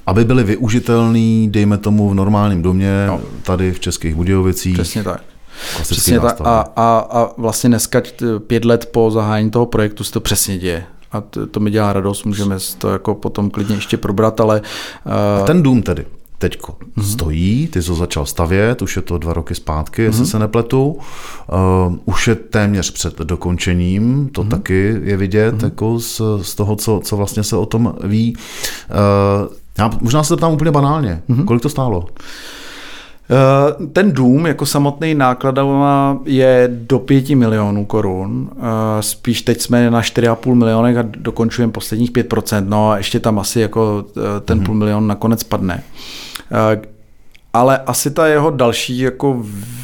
[0.06, 3.20] aby byly využitelný, dejme tomu v normálním domě, no.
[3.42, 4.74] tady v Českých Budějovicích.
[4.74, 5.22] Přesně tak.
[5.82, 6.40] Přesně tak.
[6.40, 8.02] A, a, a vlastně dneska
[8.46, 11.92] pět let po zahájení toho projektu se to přesně děje a to, to mi dělá
[11.92, 14.62] radost, můžeme to jako potom klidně ještě probrat, ale...
[15.06, 15.42] Uh...
[15.42, 16.06] A ten dům tedy,
[16.38, 17.02] teďko mm-hmm.
[17.02, 20.06] stojí, ty jsi ho začal stavět, už je to dva roky zpátky, mm-hmm.
[20.06, 20.30] jestli mhm.
[20.30, 20.86] se nepletu.
[20.88, 24.48] Uh, už je téměř před dokončením, to mm-hmm.
[24.48, 25.64] taky je vidět mm-hmm.
[25.64, 28.36] jako z, z toho, co, co vlastně se o tom ví.
[28.36, 31.44] Uh, já možná se ptám úplně banálně, mm-hmm.
[31.44, 32.06] kolik to stálo?
[33.30, 38.50] Eh, ten dům jako samotný nákladová je do 5 milionů korun.
[39.00, 42.64] Spíš teď jsme na 4,5 milionech a dokončujeme posledních 5%.
[42.68, 44.04] No a ještě tam asi jako
[44.44, 44.64] ten mm-hmm.
[44.64, 45.82] půl milion nakonec padne.
[47.52, 49.76] Ale asi ta jeho další jako v,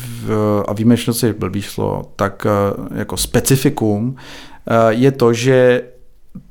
[0.68, 5.82] a výjimečnost je blbý šlo, tak eh, jako specifikum eh, je to, že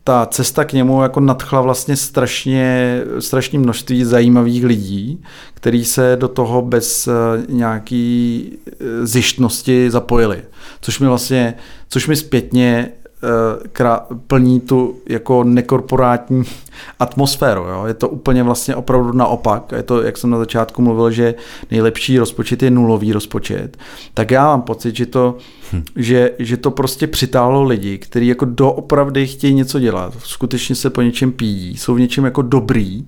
[0.04, 6.28] ta cesta k němu jako nadchla vlastně strašně, strašně množství zajímavých lidí, kteří se do
[6.28, 7.10] toho bez
[7.50, 8.58] nějaký
[9.04, 10.44] zjištnosti zapojili.
[10.82, 11.54] Což mi vlastně,
[11.90, 12.92] což mi zpětně
[13.24, 16.44] Eh, která plní tu jako nekorporátní
[17.00, 17.62] atmosféru.
[17.62, 17.84] Jo?
[17.88, 19.72] Je to úplně vlastně opravdu naopak.
[19.76, 21.36] Je to, jak jsem na začátku mluvil, že
[21.72, 23.78] nejlepší rozpočet je nulový rozpočet.
[24.14, 25.38] Tak já mám pocit, že to,
[25.74, 25.84] hm.
[25.96, 30.14] že, že to prostě přitáhlo lidi, kteří jako doopravdy chtějí něco dělat.
[30.20, 33.08] Skutečně se po něčem píjí, jsou v něčem jako dobrý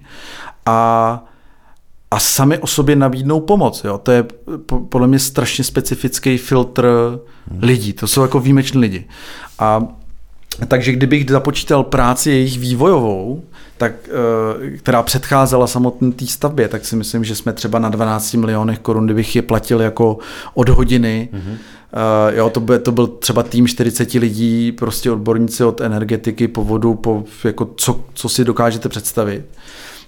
[0.66, 1.24] a
[2.12, 3.84] a sami o sobě nabídnou pomoc.
[3.84, 3.98] Jo?
[3.98, 4.26] To je
[4.90, 6.88] podle mě strašně specifický filtr
[7.52, 7.60] hm.
[7.62, 7.94] lidí.
[7.94, 9.08] To jsou jako výjimeční lidi.
[9.60, 9.88] A
[10.68, 13.44] takže kdybych započítal práci jejich vývojovou,
[13.78, 18.34] tak, eh, která předcházela samotné té stavbě, tak si myslím, že jsme třeba na 12
[18.38, 20.18] milionech korun, kdybych je platil jako
[20.54, 21.30] od hodiny.
[21.34, 21.58] Mm-hmm.
[22.36, 26.96] Jo, to, by, to byl třeba tým 40 lidí, prostě odborníci od energetiky po vodu,
[26.96, 29.46] po jako co, co si dokážete představit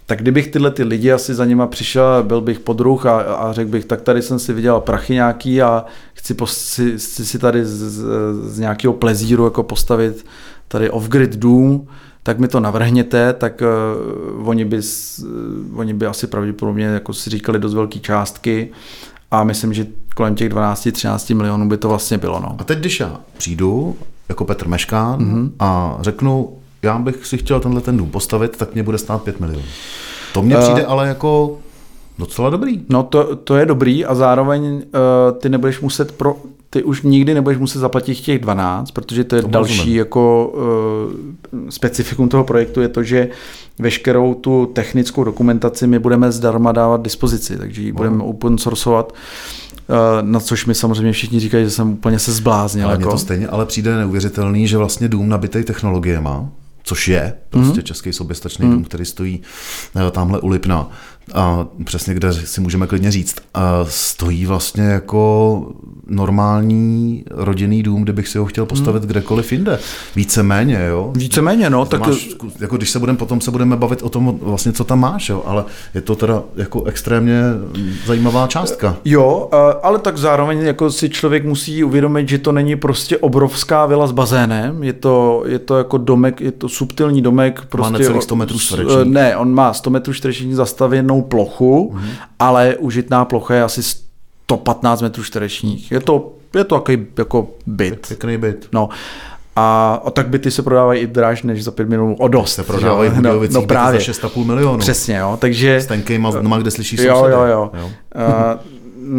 [0.06, 3.72] tak kdybych tyhle ty lidi asi za nima přišel, byl bych podruh a, a řekl
[3.72, 7.66] bych, tak tady jsem si viděl prachy nějaký a chci, po, si, si, si tady
[7.66, 8.04] z, z,
[8.54, 10.26] z nějakého plezíru jako postavit
[10.68, 11.88] tady off-grid dům,
[12.24, 13.62] tak mi to navrhněte, tak
[14.38, 18.70] uh, oni, by, uh, oni by asi pravděpodobně, jako si říkali, dost velké částky
[19.32, 22.40] a myslím, že kolem těch 12-13 milionů by to vlastně bylo.
[22.40, 22.56] No.
[22.60, 23.96] A teď, když já přijdu
[24.30, 25.52] jako Petr Meškán mm-hmm.
[25.60, 29.40] a řeknu, já bych si chtěl tenhle ten dům postavit, tak mě bude stát 5
[29.40, 29.64] milionů.
[30.34, 31.58] To mně přijde uh, ale jako
[32.20, 32.82] docela dobrý.
[32.90, 34.82] No to, to je dobrý a zároveň uh,
[35.40, 36.36] ty nebudeš muset pro,
[36.70, 39.98] ty už nikdy nebudeš muset zaplatit těch 12, protože to je to další rozumím.
[39.98, 40.54] jako
[41.54, 43.30] uh, specifikum toho projektu je to, že
[43.80, 49.14] veškerou tu technickou dokumentaci my budeme zdarma dávat dispozici, takže ji budeme open sourceovat.
[50.22, 52.86] Na což mi samozřejmě všichni říkají, že jsem úplně se zbláznil.
[52.86, 53.12] Ale jako.
[53.12, 56.30] to stejně ale přijde neuvěřitelný, že vlastně dům nabitý technologiemi,
[56.86, 57.84] což je prostě mm-hmm.
[57.84, 58.72] český soběstačný mm-hmm.
[58.74, 59.42] dům, který stojí
[60.08, 60.90] eh, tamhle u Lipna,
[61.34, 65.72] a přesně kde si můžeme klidně říct, a stojí vlastně jako
[66.08, 69.10] normální rodinný dům, kde bych si ho chtěl postavit hmm.
[69.10, 69.80] kdekoliv jinde.
[70.16, 71.12] Víceméně, jo.
[71.16, 71.86] Víceméně, no.
[71.86, 72.08] Tak...
[72.08, 75.30] Máš, jako když se budeme, potom se budeme bavit o tom, vlastně, co tam máš,
[75.30, 77.42] jo, ale je to teda jako extrémně
[78.06, 78.98] zajímavá částka.
[79.06, 79.50] Jo,
[79.84, 84.12] ale tak zároveň jako si člověk musí uvědomit, že to není prostě obrovská vila s
[84.12, 87.62] bazénem, je to, je to jako domek, je to subtilní domek.
[87.70, 89.06] Prostě má necelých 100 metrů čtverečních.
[89.06, 92.10] Ne, on má 100 metrů čtverečních zastavěnou plochu, mm-hmm.
[92.40, 95.92] ale užitná plocha je asi 115 metrů čtverečních.
[95.92, 98.08] Je to, je to takový jako byt.
[98.08, 98.68] Pěkný byt.
[98.74, 98.90] No.
[99.56, 102.54] A, a tak byty se prodávají i dráž než za 5 milionů o dost.
[102.54, 104.02] Se prodávají no, no, právě.
[104.02, 104.80] za 6,5 milionů.
[104.80, 105.38] Přesně, jo.
[105.42, 105.76] Takže...
[105.76, 107.34] S tenkejma doma, kde slyšíš jo, sousedy.
[107.34, 107.90] Jo, jo, jo.
[108.16, 108.60] A,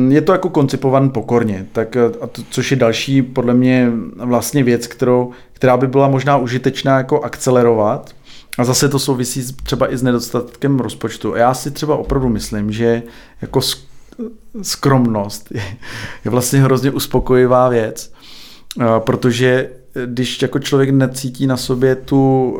[0.08, 4.86] je to jako koncipovan pokorně, tak a to, což je další podle mě vlastně věc,
[4.86, 8.10] kterou, která by byla možná užitečná jako akcelerovat,
[8.58, 11.34] a zase to souvisí třeba i s nedostatkem rozpočtu.
[11.34, 13.02] A já si třeba opravdu myslím, že
[13.42, 13.60] jako
[14.62, 15.62] skromnost je,
[16.24, 18.12] je vlastně hrozně uspokojivá věc,
[18.98, 19.70] protože
[20.06, 22.58] když jako člověk necítí na sobě tu,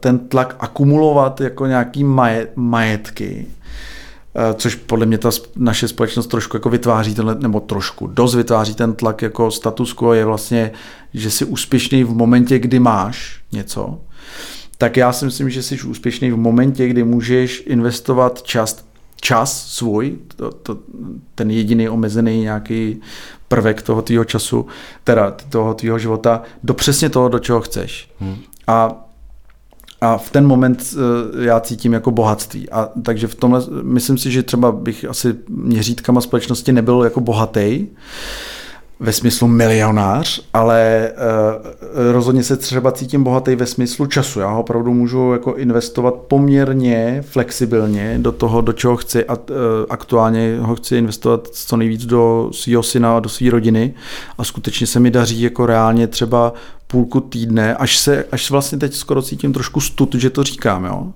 [0.00, 2.04] ten tlak akumulovat jako nějaký
[2.56, 3.46] majetky,
[4.54, 8.94] což podle mě ta naše společnost trošku jako vytváří tenhle, nebo trošku, dost vytváří ten
[8.94, 10.70] tlak jako status quo je vlastně,
[11.14, 14.00] že jsi úspěšný v momentě, kdy máš něco,
[14.82, 18.84] tak já si myslím, že jsi úspěšný v momentě, kdy můžeš investovat čas,
[19.20, 20.78] čas svůj, to, to,
[21.34, 23.00] ten jediný omezený nějaký
[23.48, 24.66] prvek toho tvýho času,
[25.04, 28.10] teda toho tvýho života, do přesně toho, do čeho chceš.
[28.20, 28.36] Hmm.
[28.66, 29.06] A
[30.00, 32.70] a v ten moment eh, já cítím jako bohatství.
[32.70, 37.86] A takže v tomhle, myslím si, že třeba bych asi měřítkama společnosti nebyl jako bohatý,
[39.02, 44.40] ve smyslu milionář, ale uh, rozhodně se třeba cítím bohatý ve smyslu času.
[44.40, 49.56] Já ho opravdu můžu jako investovat poměrně flexibilně do toho, do čeho chci a uh,
[49.90, 53.94] aktuálně ho chci investovat co nejvíc do svého syna a do své rodiny
[54.38, 56.52] a skutečně se mi daří jako reálně třeba
[56.86, 61.12] půlku týdne, až se, až vlastně teď skoro cítím trošku stud, že to říkám, jo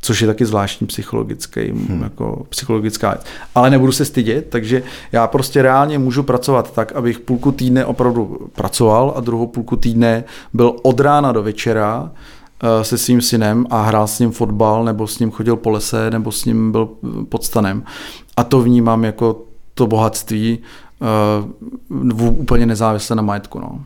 [0.00, 2.02] což je taky zvláštní psychologický, hmm.
[2.02, 3.22] jako psychologická věc.
[3.54, 4.82] Ale nebudu se stydět, takže
[5.12, 10.24] já prostě reálně můžu pracovat tak, abych půlku týdne opravdu pracoval a druhou půlku týdne
[10.52, 15.06] byl od rána do večera uh, se svým synem a hrál s ním fotbal, nebo
[15.06, 16.88] s ním chodil po lese, nebo s ním byl
[17.28, 17.84] pod stanem.
[18.36, 19.42] A to vnímám jako
[19.74, 20.58] to bohatství
[21.90, 23.60] uh, úplně nezávisle na majetku.
[23.60, 23.80] No.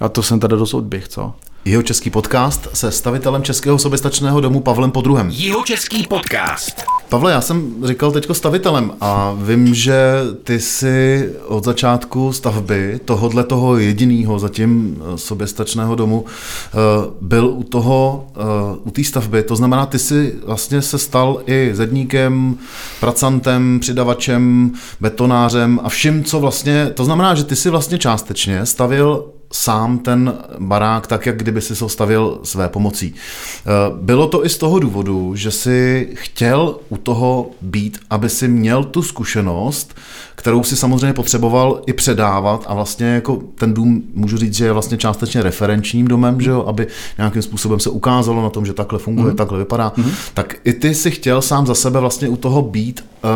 [0.00, 1.34] A to jsem tady dost odběh, co?
[1.64, 5.30] Jeho český podcast se stavitelem Českého soběstačného domu Pavlem Podruhem.
[5.30, 6.82] Jeho český podcast.
[7.08, 13.44] Pavle, já jsem říkal teďko stavitelem a vím, že ty jsi od začátku stavby tohodle
[13.44, 16.76] toho jediného zatím eh, soběstačného domu eh,
[17.20, 18.40] byl u toho, eh,
[18.84, 19.42] u té stavby.
[19.42, 22.58] To znamená, ty jsi vlastně se stal i zedníkem,
[23.00, 29.24] pracantem, přidavačem, betonářem a vším, co vlastně, to znamená, že ty si vlastně částečně stavil
[29.52, 33.14] sám ten barák tak, jak kdyby si ho stavil své pomocí.
[33.14, 38.48] Eh, bylo to i z toho důvodu, že si chtěl u toho být, aby si
[38.48, 39.94] měl tu zkušenost,
[40.34, 44.72] kterou si samozřejmě potřeboval i předávat a vlastně jako ten dům, můžu říct, že je
[44.72, 46.86] vlastně částečně referenčním domem, že jo, aby
[47.18, 49.36] nějakým způsobem se ukázalo na tom, že takhle funguje, mm.
[49.36, 49.92] takhle vypadá.
[49.96, 50.10] Mm.
[50.34, 53.30] Tak i ty si chtěl sám za sebe vlastně u toho být, uh,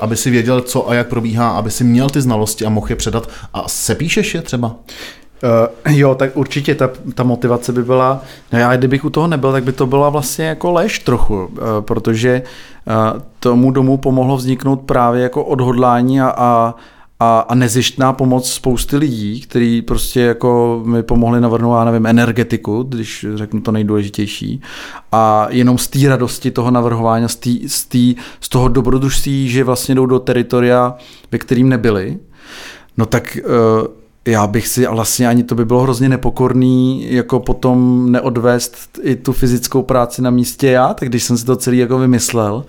[0.00, 2.96] aby si věděl, co a jak probíhá, aby si měl ty znalosti a mohl je
[2.96, 3.28] předat.
[3.54, 4.76] A sepíšeš je třeba?
[5.44, 9.52] Uh, jo, tak určitě ta, ta motivace by byla, no já kdybych u toho nebyl,
[9.52, 12.42] tak by to byla vlastně jako lež trochu, uh, protože
[12.86, 16.74] uh, tomu domu pomohlo vzniknout právě jako odhodlání a, a,
[17.20, 22.82] a, a nezištná pomoc spousty lidí, kteří prostě jako mi pomohli navrhnout, já nevím, energetiku,
[22.82, 24.62] když řeknu to nejdůležitější.
[25.12, 29.64] A jenom z té radosti toho navrhování, z, tý, z, tý, z toho dobrodružství, že
[29.64, 30.94] vlastně jdou do teritoria,
[31.32, 32.18] ve kterým nebyli,
[32.96, 38.06] no tak uh, já bych si vlastně ani to by bylo hrozně nepokorný, jako potom
[38.12, 41.98] neodvést i tu fyzickou práci na místě já, tak když jsem si to celý jako
[41.98, 42.64] vymyslel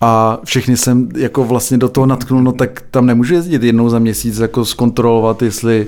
[0.00, 3.98] a všechny jsem jako vlastně do toho natknul, no tak tam nemůžu jezdit jednou za
[3.98, 5.86] měsíc jako zkontrolovat, jestli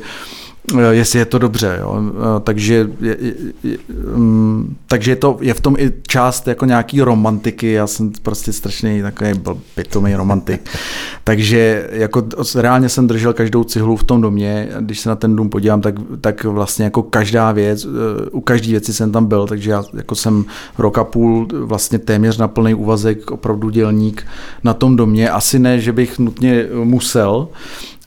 [0.91, 1.79] jestli je to dobře.
[1.81, 2.03] Jo.
[2.11, 3.17] Eh, takže, je,
[3.63, 3.79] je,
[4.15, 7.73] um, takže je, to, je v tom i část jako nějaký romantiky.
[7.73, 10.71] Já jsem prostě strašný takový byl pitomý romantik.
[11.25, 12.23] takže jako
[12.55, 14.69] reálně jsem držel každou cihlu v tom domě.
[14.81, 18.71] Když se na ten dům podívám, tak, tak vlastně jako každá věc, eh, u každé
[18.71, 20.45] věci jsem tam byl, takže já jako jsem
[20.79, 24.27] rok a půl vlastně téměř na plný úvazek, opravdu dělník
[24.65, 25.31] na tom domě.
[25.31, 27.49] Asi ne, že bych nutně musel,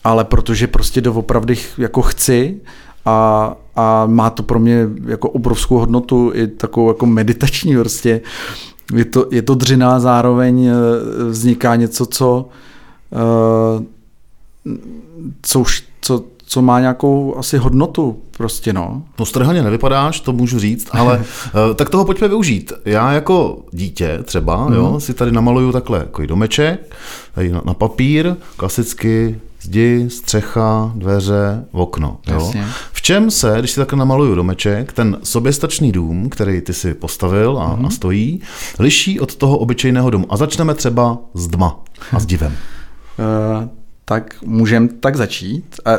[0.04, 2.60] ale protože prostě doopravdy jako chci
[3.06, 8.20] a, a má to pro mě jako obrovskou hodnotu i takovou jako meditační prostě.
[8.94, 10.74] Je to, je to dřina, zároveň eh,
[11.28, 12.48] vzniká něco, co,
[13.12, 13.84] eh,
[15.42, 19.02] co, už, co, co má nějakou asi hodnotu prostě, no.
[19.18, 21.24] No strhaně nevypadáš, to můžu říct, ale
[21.70, 22.72] eh, tak toho pojďme využít.
[22.84, 24.74] Já jako dítě třeba, mm.
[24.74, 25.00] jo, mhm.
[25.00, 26.94] si tady namaluju takhle jako domeček,
[27.34, 32.18] tady na, na papír, klasicky zdi, střecha, dveře, okno.
[32.26, 32.52] Jo?
[32.92, 37.58] V čem se, když si takhle namaluju domeček, ten soběstačný dům, který ty si postavil
[37.58, 37.86] a, mm-hmm.
[37.86, 38.40] a stojí,
[38.78, 40.26] liší od toho obyčejného domu.
[40.32, 41.80] A začneme třeba s dma
[42.12, 42.52] a s divem.
[42.52, 43.68] Uh,
[44.04, 45.80] tak můžeme tak začít.
[45.84, 45.90] A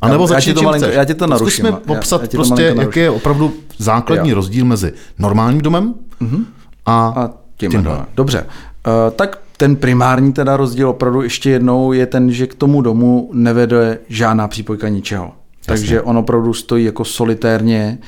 [0.00, 1.66] a nebo začít to malinko, já ti to naruším.
[1.66, 4.36] Zkusme popsat já, já prostě, jaký je opravdu základní jo.
[4.36, 6.44] rozdíl mezi normálním domem mm-hmm.
[6.86, 8.06] a, a tím tímhle.
[8.14, 12.82] Dobře, uh, tak ten primární teda rozdíl opravdu ještě jednou je ten, že k tomu
[12.82, 15.24] domu nevede žádná přípojka ničeho.
[15.24, 15.66] Jasně.
[15.66, 17.98] Takže on opravdu stojí jako solitérně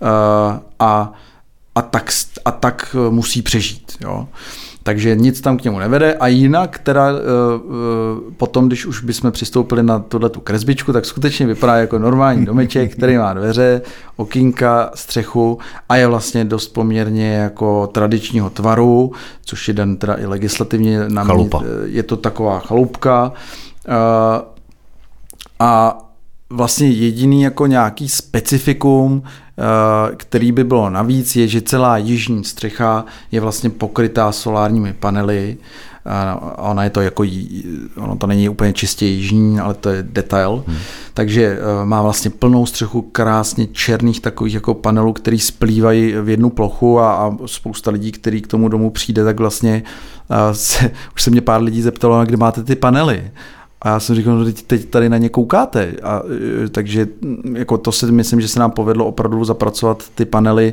[0.00, 0.08] uh,
[0.78, 1.12] a,
[1.74, 2.10] a, tak,
[2.44, 3.92] a tak musí přežít.
[4.00, 4.28] Jo.
[4.86, 7.74] Takže nic tam k němu nevede a jinak teda uh, uh,
[8.36, 12.92] potom, když už bychom přistoupili na tuhle tu kresbičku, tak skutečně vypadá jako normální domeček,
[12.92, 13.82] který má dveře,
[14.16, 15.58] okýnka, střechu
[15.88, 19.12] a je vlastně dost poměrně jako tradičního tvaru,
[19.44, 21.08] což je den teda i legislativně.
[21.08, 21.24] Na.
[21.24, 21.48] Mě,
[21.84, 23.32] je to taková chalupka
[23.88, 23.94] uh,
[25.58, 25.98] a
[26.54, 33.04] vlastně jediný jako nějaký specifikum, eh, který by bylo navíc, je, že celá jižní střecha
[33.32, 35.56] je vlastně pokrytá solárními panely.
[36.06, 37.24] A ona je to jako,
[37.96, 40.64] ono to není úplně čistě jižní, ale to je detail.
[40.66, 40.76] Hmm.
[41.14, 46.50] Takže eh, má vlastně plnou střechu krásně černých takových jako panelů, který splývají v jednu
[46.50, 49.82] plochu a, a spousta lidí, který k tomu domu přijde, tak vlastně
[50.30, 53.30] eh, se, už se mě pár lidí zeptalo, kde máte ty panely.
[53.84, 55.92] A já jsem říkal, no teď, teď tady na ně koukáte.
[56.02, 56.22] A,
[56.64, 57.08] e, takže
[57.52, 60.72] jako to si myslím, že se nám povedlo opravdu zapracovat ty panely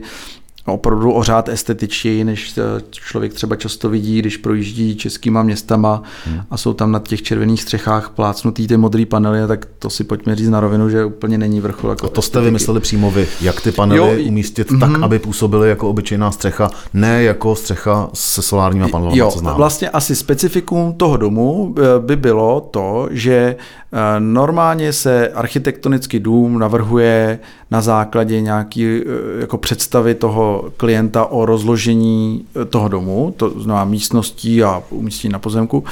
[0.65, 6.41] opravdu ořád estetičtěji, než eh, člověk třeba často vidí, když projíždí českýma městama hmm.
[6.49, 10.35] a jsou tam na těch červených střechách plácnutý ty modrý panely, tak to si pojďme
[10.35, 11.89] říct na rovinu, že úplně není vrchol.
[11.89, 14.79] Jako a to jste vymysleli přímo vy, jak ty panely jo, umístit mm-hmm.
[14.93, 19.17] tak, aby působily jako obyčejná střecha, ne jako střecha se solárníma panely.
[19.17, 23.55] Jo, co vlastně asi specifikum toho domu eh, by bylo to, že
[23.93, 27.39] Eh, normálně se architektonický dům navrhuje
[27.71, 33.85] na základě nějaké eh, jako představy toho klienta o rozložení eh, toho domu, to znamená
[33.85, 35.83] místností a umístění na pozemku.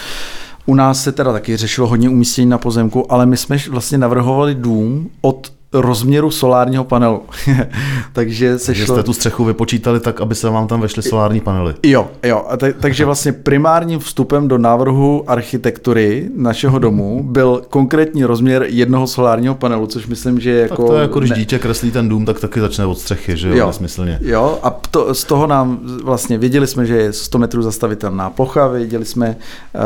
[0.66, 4.56] U nás se teda taky řešilo hodně umístění na pozemku, ale my jsme vlastně navrhovali
[4.56, 7.22] dům od rozměru solárního panelu.
[8.14, 8.96] takže se takže šlo...
[8.96, 11.74] jste tu střechu vypočítali tak, aby se vám tam vešly solární panely.
[11.84, 12.46] Jo, jo.
[12.50, 19.08] A t- takže vlastně primárním vstupem do návrhu architektury našeho domu byl konkrétní rozměr jednoho
[19.08, 20.76] solárního panelu, což myslím, že je jako...
[20.76, 21.36] Tak to je jako když ne...
[21.36, 24.20] dítě kreslí ten dům, tak taky začne od střechy, že jo, jo nesmyslně.
[24.22, 28.68] Jo, a to, z toho nám vlastně věděli jsme, že je 100 metrů zastavitelná plocha,
[28.68, 29.36] věděli jsme
[29.76, 29.82] uh,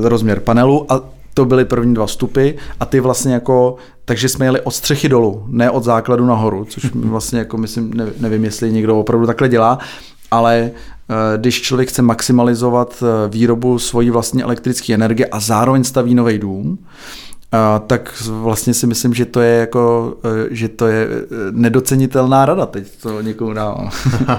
[0.00, 1.00] uh, rozměr panelu a
[1.34, 2.50] to byly první dva vstupy
[2.80, 3.76] a ty vlastně jako,
[4.10, 8.44] takže jsme jeli od střechy dolů, ne od základu nahoru, což vlastně jako myslím, nevím,
[8.44, 9.78] jestli někdo opravdu takhle dělá,
[10.30, 16.14] ale eh, když člověk chce maximalizovat eh, výrobu svojí vlastní elektrické energie a zároveň staví
[16.14, 16.78] nový dům,
[17.86, 21.08] tak vlastně si myslím, že to je jako, e, že to je e,
[21.50, 23.90] nedocenitelná rada, teď to někomu dávám.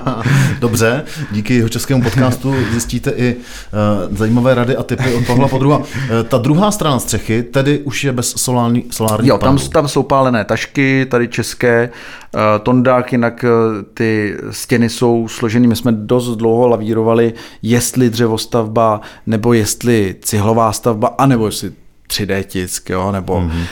[0.60, 5.78] Dobře, díky jeho českému podcastu zjistíte i uh, zajímavé rady a typy od tohle podruha.
[5.78, 5.86] Uh,
[6.28, 10.46] ta druhá strana střechy tedy už je bez solární, solární Jo, tam, tam jsou pálené
[10.46, 11.90] tašky, tady české,
[12.36, 19.02] uh, tondák, jinak uh, ty stěny jsou složeny, my jsme dost dlouho lavírovali, jestli dřevostavba,
[19.28, 21.72] nebo jestli cihlová stavba, anebo jestli
[22.12, 23.50] 3D tisk, jo, nebo mm-hmm.
[23.50, 23.66] uh,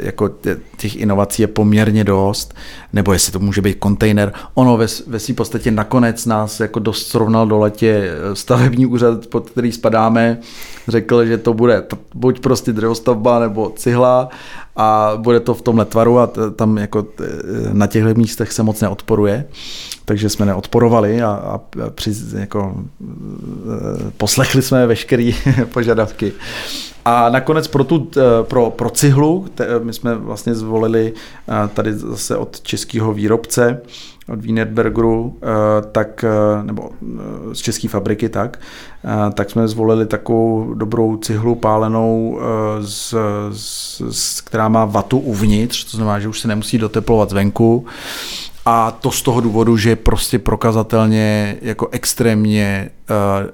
[0.00, 0.30] jako
[0.76, 2.54] těch inovací je poměrně dost,
[2.92, 4.32] nebo jestli to může být kontejner.
[4.54, 9.26] Ono ve, ve svým podstatě nakonec nás jako dost srovnal do letě eh, stavební úřad,
[9.26, 10.38] pod který spadáme,
[10.88, 11.84] řekl, že to bude
[12.14, 14.28] buď prostě dřevostavba nebo cihla
[14.76, 17.06] a bude to v tomhle tvaru a tam jako
[17.72, 19.44] na těchto místech se moc neodporuje,
[20.04, 25.30] takže jsme neodporovali a, a při, jako, eh, poslechli jsme veškeré
[25.72, 26.32] požadavky.
[27.08, 28.10] A nakonec pro, tu,
[28.42, 29.46] pro, pro cihlu,
[29.82, 31.12] my jsme vlastně zvolili
[31.74, 33.80] tady zase od českého výrobce,
[34.32, 35.38] od Wienerbergeru,
[35.92, 36.24] tak,
[36.62, 36.90] nebo
[37.52, 38.60] z české fabriky, tak,
[39.34, 42.40] tak jsme zvolili takovou dobrou cihlu pálenou,
[42.80, 43.14] z,
[43.52, 47.86] z, z, která má vatu uvnitř, to znamená, že už se nemusí doteplovat zvenku.
[48.70, 52.90] A to z toho důvodu, že je prostě prokazatelně jako extrémně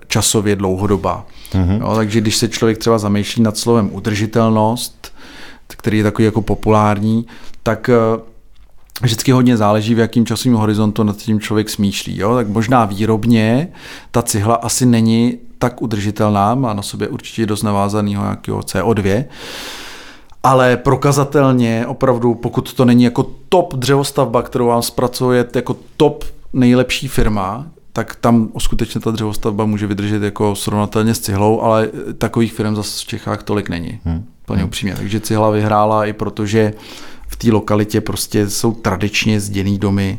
[0.07, 1.27] časově dlouhodobá.
[1.53, 1.81] Mm-hmm.
[1.81, 5.13] Jo, takže když se člověk třeba zamýšlí nad slovem udržitelnost,
[5.69, 7.27] který je takový jako populární,
[7.63, 7.91] tak
[9.03, 12.19] vždycky hodně záleží, v jakým časovém horizontu nad tím člověk smýšlí.
[12.19, 12.35] Jo?
[12.35, 13.69] Tak možná výrobně
[14.11, 19.25] ta cihla asi není tak udržitelná, má na sobě určitě dost navázaného nějakého CO2,
[20.45, 27.09] ale prokazatelně opravdu, pokud to není jako top dřevostavba, kterou vám zpracuje jako top nejlepší
[27.09, 31.89] firma, tak tam skutečně ta dřevostavba může vydržet jako srovnatelně s cihlou, ale
[32.19, 34.01] takových firm zase v Čechách tolik není.
[34.05, 34.25] Hmm.
[34.47, 34.69] Plně hmm.
[34.69, 34.95] upřímně.
[34.95, 36.73] Takže cihla vyhrála i protože
[37.29, 40.19] v té lokalitě prostě jsou tradičně zděný domy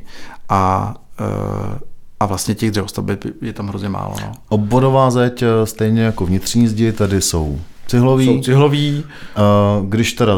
[0.49, 1.77] a uh,
[2.19, 4.15] a vlastně těch dřevostaveb je tam hrozně málo.
[4.21, 4.31] No.
[4.49, 8.25] Obvodová zeď, eh, stejně jako vnitřní zdi, tady jsou cihlový.
[8.25, 9.03] Jsou cihlový.
[9.83, 10.33] Když teda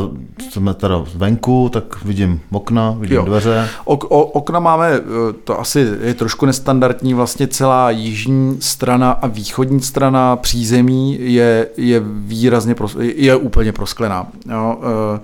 [0.50, 3.26] jsme teda venku, tak vidím okna, vidím jo.
[3.26, 3.70] dveře.
[3.86, 9.28] Ok, o, okna máme, eh, to asi je trošku nestandardní, vlastně celá jižní strana a
[9.28, 14.28] východní strana přízemí je, je výrazně, pros, je úplně prosklená.
[14.52, 14.78] Jo.
[15.16, 15.20] Eh,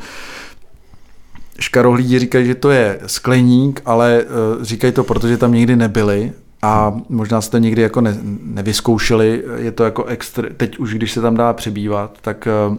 [1.59, 6.31] škarohlídi říkají, že to je skleník, ale eh, říkají to, protože tam nikdy nebyli
[6.63, 11.21] a možná jste nikdy jako ne, nevyzkoušeli, je to jako extra, teď už když se
[11.21, 12.77] tam dá přebývat, tak eh,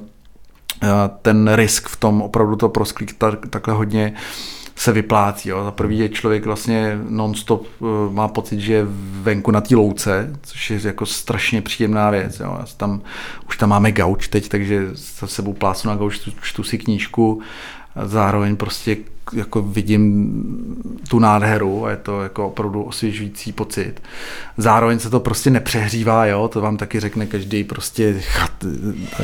[0.82, 0.88] eh,
[1.22, 4.14] ten risk v tom opravdu to prosklík tak, takhle hodně
[4.76, 5.50] se vyplácí.
[5.64, 8.86] Za prvý je člověk vlastně non-stop eh, má pocit, že je
[9.22, 12.40] venku na té louce, což je jako strašně příjemná věc.
[12.40, 12.58] Jo.
[12.76, 13.02] Tam,
[13.48, 17.40] už tam máme gauč teď, takže se sebou plácu na gauč, čtu si knížku,
[18.04, 18.96] zároveň prostě
[19.32, 20.32] jako vidím
[21.08, 24.02] tu nádheru a je to jako opravdu osvěžující pocit.
[24.56, 28.64] Zároveň se to prostě nepřehřívá, jo, to vám taky řekne každý prostě chat,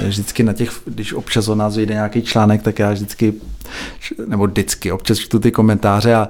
[0.06, 3.34] vždycky na těch, když občas o nás vyjde nějaký článek, tak já vždycky,
[4.26, 6.28] nebo vždycky, občas čtu ty komentáře a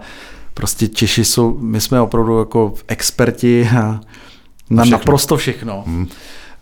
[0.54, 4.00] prostě Češi jsou, my jsme opravdu jako experti a
[4.70, 4.98] na všechno.
[4.98, 5.84] naprosto všechno.
[5.86, 6.08] Hmm.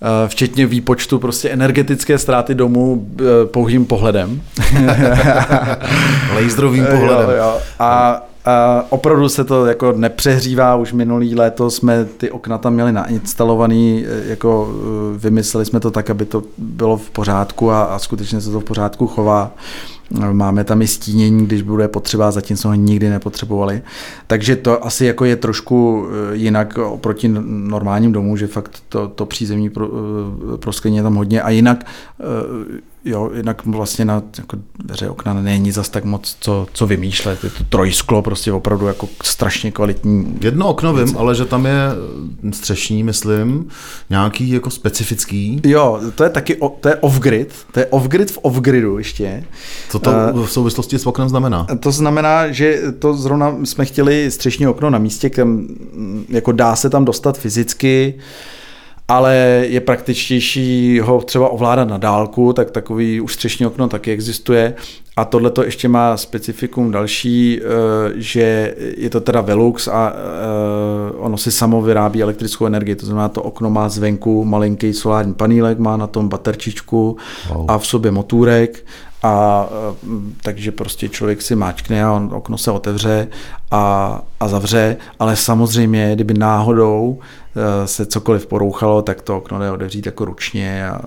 [0.03, 4.43] Eh, včetně výpočtu prostě energetické ztráty domu eh, pouhým pohledem.
[6.35, 7.31] Laserovým pohledem.
[7.31, 7.59] Jo, jo.
[7.79, 12.93] A, a opravdu se to jako nepřehřívá, už minulý léto jsme ty okna tam měli
[12.93, 14.73] nainstalovaný, eh, jako
[15.17, 18.65] vymysleli jsme to tak, aby to bylo v pořádku a, a skutečně se to v
[18.65, 19.53] pořádku chová.
[20.33, 23.83] Máme tam i stínění, když bude potřeba, zatím jsme ho nikdy nepotřebovali.
[24.27, 29.27] Takže to asi jako je trošku eh, jinak oproti normálním domům, že fakt to, to
[29.27, 29.89] přízemní pro,
[30.55, 31.43] eh, proskleně je tam hodně.
[31.43, 31.85] A jinak
[32.21, 32.25] eh,
[33.09, 37.45] jo, jinak vlastně na jako dveře okna není zas tak moc co, co vymýšlet.
[37.45, 40.39] Je to trojsklo, prostě opravdu jako strašně kvalitní.
[40.41, 41.79] Jedno okno vím, ale že tam je
[42.53, 43.69] střešní, myslím,
[44.11, 45.61] nějaký jako specifický.
[45.65, 49.45] Jo, to je taky, to je off-grid, to je off-grid v off-gridu ještě.
[49.89, 51.67] Co to uh, v souvislosti s oknem znamená?
[51.81, 55.67] To znamená, že to zrovna jsme chtěli střešní okno na místě, kam
[56.29, 58.15] jako dá se tam dostat fyzicky,
[59.09, 64.75] ale je praktičtější ho třeba ovládat na dálku, tak takový ústřešní okno taky existuje.
[65.17, 67.65] A tohle to ještě má specifikum další, eh,
[68.15, 73.29] že je to teda Velux a eh, ono si samo vyrábí elektrickou energii, to znamená,
[73.29, 77.17] to okno má zvenku malinký solární panílek, má na tom baterčičku
[77.51, 77.71] wow.
[77.71, 78.85] a v sobě motůrek
[79.23, 80.07] a eh,
[80.43, 83.29] takže prostě člověk si máčkne a on, okno se otevře
[83.71, 87.19] a, a zavře, ale samozřejmě, kdyby náhodou
[87.59, 91.01] Eh, se cokoliv porouchalo, tak to okno jde otevřít jako ručně a,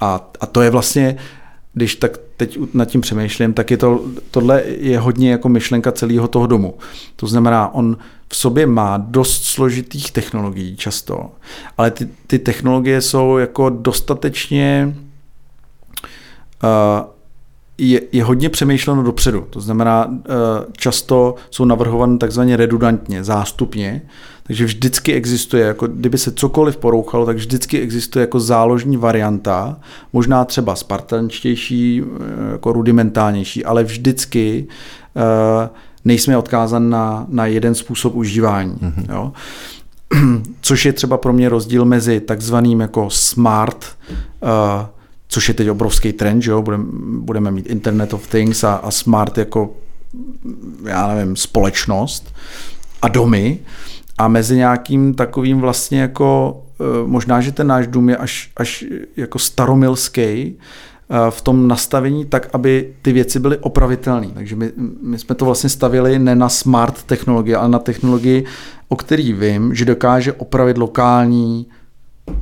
[0.00, 1.16] a, a to je vlastně
[1.72, 6.28] když tak teď nad tím přemýšlím, tak je to, tohle je hodně jako myšlenka celého
[6.28, 6.74] toho domu.
[7.16, 7.96] To znamená, on
[8.28, 11.30] v sobě má dost složitých technologií často,
[11.78, 14.96] ale ty, ty technologie jsou jako dostatečně
[17.78, 19.46] je, je hodně přemýšleno dopředu.
[19.50, 20.14] To znamená, uh,
[20.76, 24.02] často jsou navrhovány takzvaně redundantně, zástupně,
[24.42, 29.76] takže vždycky existuje, jako kdyby se cokoliv porouchalo, tak vždycky existuje jako záložní varianta,
[30.12, 34.66] možná třeba spartančtější, eh, jako rudimentálnější, ale vždycky
[36.04, 38.74] nejsme odkázan na, na jeden způsob užívání.
[38.74, 39.12] Mm-hmm.
[39.14, 39.32] Jo?
[40.60, 43.84] Což je třeba pro mě rozdíl mezi takzvaným jako smart,
[44.42, 44.48] uh,
[45.30, 46.62] což je teď obrovský trend, že jo?
[46.62, 46.84] Budeme,
[47.18, 49.76] budeme mít Internet of Things a, a smart jako,
[50.84, 52.34] já nevím, společnost
[53.02, 53.58] a domy,
[54.18, 56.62] a mezi nějakým takovým vlastně jako
[57.06, 58.84] možná, že ten náš dům je až, až
[59.16, 60.58] jako staromilský,
[61.30, 64.26] v tom nastavení tak, aby ty věci byly opravitelné.
[64.34, 64.72] Takže my,
[65.02, 68.44] my jsme to vlastně stavili ne na smart technologii, ale na technologii,
[68.88, 71.66] o který vím, že dokáže opravit lokální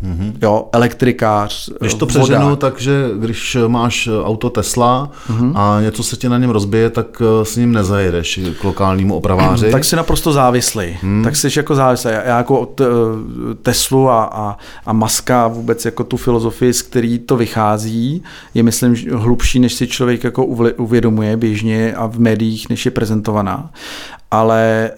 [0.03, 0.33] Mm-hmm.
[0.43, 5.53] Jo, elektrikář, Když to přeženu, takže když máš auto Tesla mm-hmm.
[5.55, 9.71] a něco se ti na něm rozbije, tak eh, s ním nezajedeš k lokálnímu opraváři.
[9.79, 10.97] Tak jsi naprosto závislý.
[11.03, 11.25] Hmm.
[11.25, 12.11] Tak jsi jako závislý.
[12.11, 12.85] Já jako od eh,
[13.63, 18.23] Teslu a, a, a Maska vůbec jako tu filozofii, z který to vychází,
[18.55, 20.45] je myslím hlubší, než si člověk jako
[20.77, 23.71] uvědomuje běžně a v médiích, než je prezentovaná.
[24.31, 24.91] Ale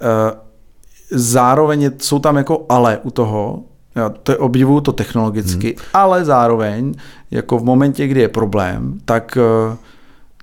[1.11, 3.63] zároveň jsou tam jako ale u toho,
[3.95, 5.87] já to obdivuju to technologicky, hmm.
[5.95, 6.95] ale zároveň,
[7.31, 9.39] jako v momentě, kdy je problém, tak
[9.73, 9.77] eh,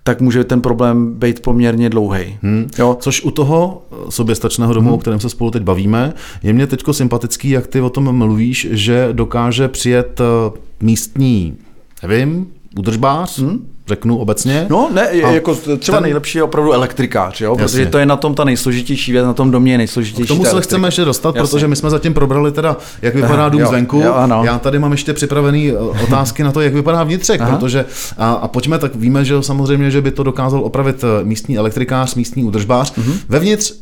[0.04, 2.38] tak může ten problém být poměrně dlouhý.
[2.42, 2.68] Hmm.
[2.80, 2.98] Jo?
[3.00, 4.96] Což u toho soběstačného domu, hmm.
[4.96, 8.68] o kterém se spolu teď bavíme, je mě teď sympatický, jak ty o tom mluvíš,
[8.72, 11.58] že dokáže přijet eh, místní,
[12.04, 14.66] nevím, údržbář, hmm řeknu obecně.
[14.70, 16.04] No, ne, a jako třeba ten...
[16.04, 17.56] nejlepší je opravdu elektrikář, jo?
[17.56, 20.26] protože to je na tom ta nejsložitější věc, na tom domě je nejsložitější.
[20.26, 21.42] K tomu se chceme ještě dostat, Jasně.
[21.42, 24.00] protože my jsme zatím probrali teda, jak vypadá dům jo, zvenku.
[24.00, 24.42] Jo, ano.
[24.46, 27.58] Já tady mám ještě připravený eh, otázky na to, jak vypadá vnitřek, Aha.
[27.58, 27.86] protože
[28.18, 32.16] a, a pojďme, tak víme, že samozřejmě, že by to dokázal opravit eh, místní elektrikář,
[32.16, 32.96] místní údržbář.
[32.96, 33.14] Mhm.
[33.30, 33.74] Vevnitř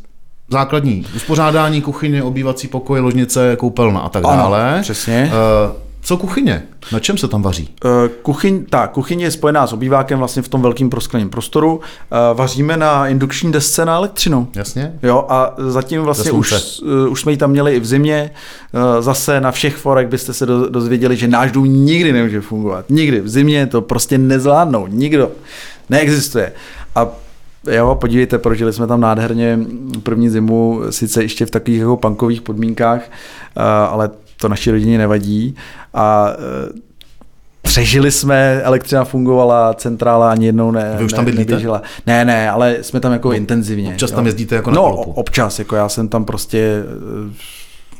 [0.50, 4.80] základní uspořádání, kuchyně, obývací pokoj, ložnice, koupelna a tak ano, dále.
[4.82, 5.32] Přesně.
[5.68, 6.64] Uh, co kuchyně?
[6.92, 7.70] Na čem se tam vaří?
[7.86, 11.82] Eh, kuchyň, ta kuchyně je spojená s obývákem vlastně v tom velkém proskleném prostoru.
[11.82, 14.48] Eh, vaříme na indukční desce na elektřinu.
[14.56, 14.94] Jasně.
[15.04, 18.32] Jo, a zatím vlastně už, eh, už jsme ji tam měli i v zimě.
[19.00, 22.86] Zase na všech forech byste se dozvěděli, že náš dům nikdy nemůže fungovat.
[22.90, 23.22] Nikdy.
[23.22, 24.88] V zimě to prostě nezvládnou.
[24.88, 25.32] Nikdo.
[25.90, 26.52] Neexistuje.
[26.96, 27.08] A
[27.72, 29.60] Jo, podívejte, prožili jsme tam nádherně
[30.04, 33.02] první zimu, sice ještě v takových jako punkových podmínkách,
[33.90, 35.56] ale to naší rodině nevadí.
[35.94, 36.80] A e,
[37.62, 41.82] přežili jsme, elektřina fungovala, centrála ani jednou ne, Vy už tam ne, neběžela.
[42.08, 43.90] Ne, ne, ale jsme tam jako no, intenzivně.
[43.90, 44.16] Občas jo.
[44.16, 45.12] tam jezdíte jako na No, kolku.
[45.12, 47.34] občas, jako já jsem tam prostě e,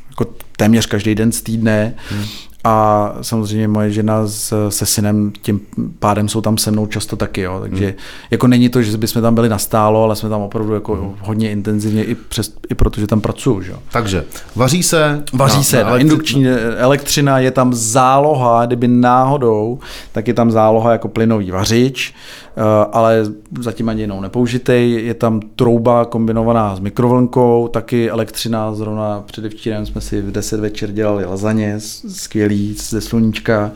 [0.10, 0.26] jako
[0.58, 2.26] téměř každý den z týdne hmm
[2.68, 5.62] a samozřejmě moje žena s, se synem tím
[6.00, 7.60] pádem jsou tam se mnou často taky, jo.
[7.62, 7.96] takže hmm.
[8.32, 11.16] jako není to, že bychom tam byli nastálo, ale jsme tam opravdu jako hmm.
[11.22, 13.62] hodně intenzivně i, přes, i protože tam pracuju.
[13.62, 13.74] Že?
[13.92, 14.24] Takže
[14.56, 15.24] vaří se.
[15.34, 16.48] Vaří na, se, na indukční
[16.78, 19.80] elektřina je tam záloha, kdyby náhodou,
[20.12, 22.45] tak je tam záloha jako plynový vařič, eh,
[22.92, 23.26] ale
[23.60, 25.06] zatím ani jinou nepoužitej.
[25.06, 30.92] Je tam trouba kombinovaná s mikrovlnkou, taky elektřina, zrovna předevčírem jsme si v 10 večer
[30.92, 31.76] dělali lazaně,
[32.08, 33.72] skvělý ze sluníčka,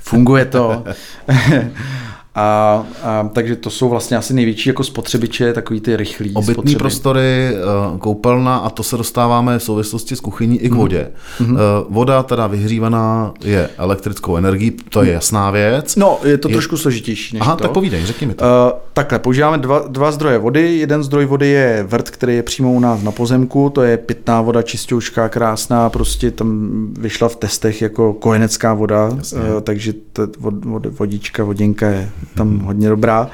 [0.00, 0.84] funguje to.
[2.34, 6.78] A, a, takže to jsou vlastně asi největší jako spotřebiče, takový ty rychlý Obytný spotřeby.
[6.78, 10.80] prostory, eh, koupelna a to se dostáváme v souvislosti s kuchyní i k mhm.
[10.80, 11.10] vodě.
[11.40, 11.56] Mm-hmm.
[11.88, 15.96] Voda teda vyhřívaná je elektrickou energií, to je jasná věc.
[15.96, 16.52] No, je to je...
[16.52, 17.62] trošku složitější než Aha, to.
[17.62, 18.44] tak povídej, řekni mi to.
[18.44, 20.78] Uh, takhle, používáme dva, dva zdroje vody.
[20.78, 24.40] Jeden zdroj vody je vrt, který je přímo u nás na pozemku, to je pitná
[24.40, 29.20] voda, čistoučká, krásná, prostě tam vyšla v testech jako kojenecká voda, uh,
[29.62, 33.30] takže ta vod, vod, vodička, vodinka je tam hodně dobrá.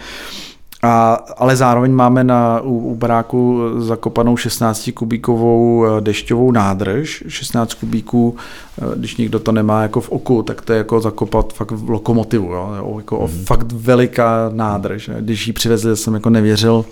[0.83, 7.25] A, ale zároveň máme na, u, u baráku zakopanou 16 kubíkovou eh, dešťovou nádrž.
[7.29, 8.37] 16 kubíků,
[8.83, 11.91] eh, když někdo to nemá jako v oku, tak to je jako zakopat fakt v
[11.91, 12.53] lokomotivu.
[12.53, 12.95] Jo?
[12.97, 13.45] Jako mm.
[13.45, 15.11] fakt veliká nádrž.
[15.21, 16.85] Když ji přivezli, jsem jako nevěřil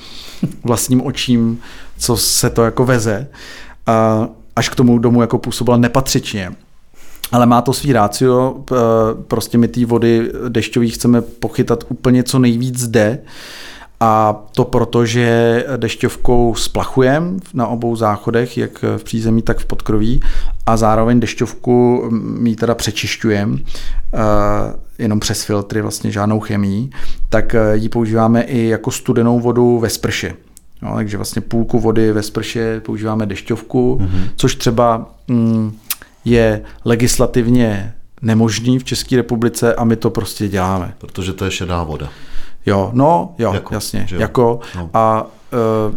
[0.64, 1.60] vlastním očím,
[1.98, 3.28] co se to jako veze.
[3.86, 6.52] A až k tomu domu jako působila nepatřičně
[7.32, 8.64] ale má to svý rácio,
[9.28, 13.18] prostě my té vody dešťových chceme pochytat úplně co nejvíc zde,
[14.00, 20.20] a to proto, že dešťovkou splachujeme na obou záchodech, jak v přízemí, tak v podkroví
[20.66, 23.58] a zároveň dešťovku my teda přečišťujeme
[24.98, 26.90] jenom přes filtry, vlastně žádnou chemii,
[27.28, 30.34] tak ji používáme i jako studenou vodu ve sprše.
[30.82, 34.28] No, takže vlastně půlku vody ve sprše používáme dešťovku, mm-hmm.
[34.36, 35.72] což třeba mm,
[36.30, 40.94] je legislativně nemožný v České republice a my to prostě děláme.
[40.98, 42.08] Protože to je šedá voda.
[42.66, 44.20] Jo, no, jo, jako, jasně, jo?
[44.20, 44.90] jako no.
[44.94, 45.26] a
[45.88, 45.94] uh,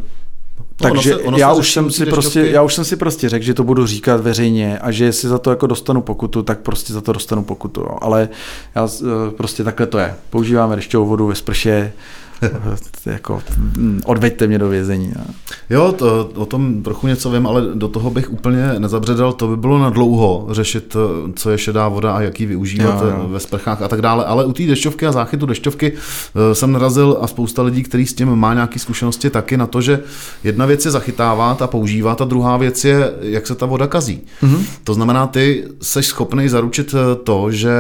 [0.82, 3.46] takže ono se, ono já, už jsem si prostě, já už jsem si prostě řekl,
[3.46, 6.94] že to budu říkat veřejně a že jestli za to jako dostanu pokutu, tak prostě
[6.94, 7.82] za to dostanu pokutu.
[7.82, 7.98] Jo.
[8.02, 8.30] Ale
[8.76, 8.90] já, uh,
[9.38, 10.16] prostě takhle to je.
[10.30, 11.94] Používáme dešťovou vodu ve sprše,
[13.06, 15.14] jako, hm, odveďte mě do vězení.
[15.18, 15.24] No.
[15.70, 19.34] Jo, to, o tom trochu něco vím, ale do toho bych úplně nezabředal.
[19.34, 20.96] To by bylo na dlouho řešit,
[21.36, 23.28] co je šedá voda a jak ji využívat Jo, jo.
[23.30, 24.26] ve sprchách a tak dále.
[24.26, 28.14] Ale u té dešťovky a záchytu dešťovky eh, jsem narazil a spousta lidí, který s
[28.14, 30.00] tím má nějaké zkušenosti, taky na to, že
[30.44, 34.22] jedna věc je zachytávat a používat a druhá věc je, jak se ta voda kazí.
[34.44, 34.64] Mm-hmm.
[34.84, 37.72] To znamená, ty jsi schopný zaručit eh, to, že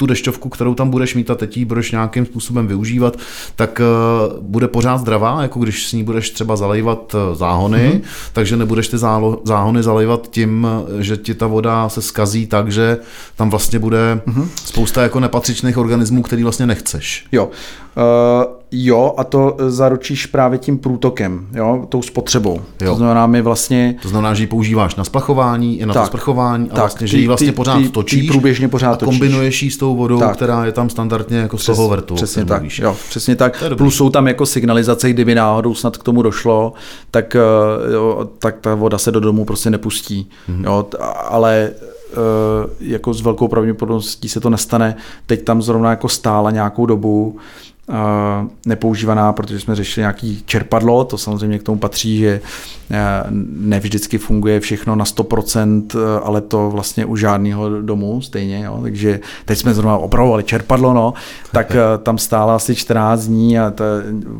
[0.00, 3.16] tu dešťovku, kterou tam budeš mít a teď ji budeš nějakým způsobem využívat,
[3.56, 8.30] tak uh, bude pořád zdravá, jako když s ní budeš třeba zalejvat uh, záhony, mm-hmm.
[8.32, 10.66] takže nebudeš ty zálo, záhony zalejvat tím,
[10.98, 12.98] eh, že ti ta voda se skazí tak, že
[13.36, 14.48] tam vlastně bude mm-hmm.
[14.64, 17.26] spousta jako nepatřičných organismů, který vlastně nechceš.
[17.32, 17.50] Jo.
[17.96, 22.60] Uh, jo, a to zaručíš právě tím průtokem, jo, tou spotřebou.
[22.80, 22.90] Jo.
[22.90, 26.06] To znamená, my vlastně To znamená, že ji používáš na splachování i na tak, to
[26.06, 28.92] sprchování a tak, vlastně, že ty- ji vlastně ty- pořád ty- ty točíš průběžně pořád
[28.92, 29.18] a točíš.
[29.18, 30.36] kombinuješ ji s tou vodou, Tak.
[30.36, 32.14] která je tam standardně jako z toho vrtu.
[32.14, 32.78] Přesně tak, mluvíš.
[32.78, 33.62] jo, přesně tak.
[33.76, 36.72] Plus jsou tam jako signalizace, kdyby náhodou snad k tomu došlo,
[37.10, 40.30] tak, eh, jo, tak ta voda se do domu prostě nepustí.
[40.48, 40.64] Mhm.
[40.64, 40.86] Jo,
[41.28, 41.70] ale
[42.12, 42.16] eh,
[42.80, 44.96] jako s velkou pravděpodobností se to nestane.
[45.26, 47.79] Teď tam zrovna jako stála nějakou dobu eh,
[48.66, 52.40] nepoužívaná, protože jsme řešili nějaký čerpadlo, to samozřejmě k tomu patří, že
[52.90, 52.98] eh,
[53.50, 58.78] ne vždycky funguje všechno na 100%, eh, ale to vlastně u žádného domu stejně, jo?
[58.82, 61.14] takže teď jsme zrovna opravovali čerpadlo, no,
[61.52, 63.84] tak eh, tam stála asi 14 dní a ta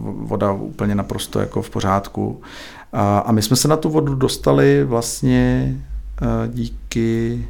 [0.04, 2.40] voda úplně naprosto jako v pořádku.
[2.92, 5.74] A, my jsme se na tu vodu dostali vlastně
[6.48, 7.44] díky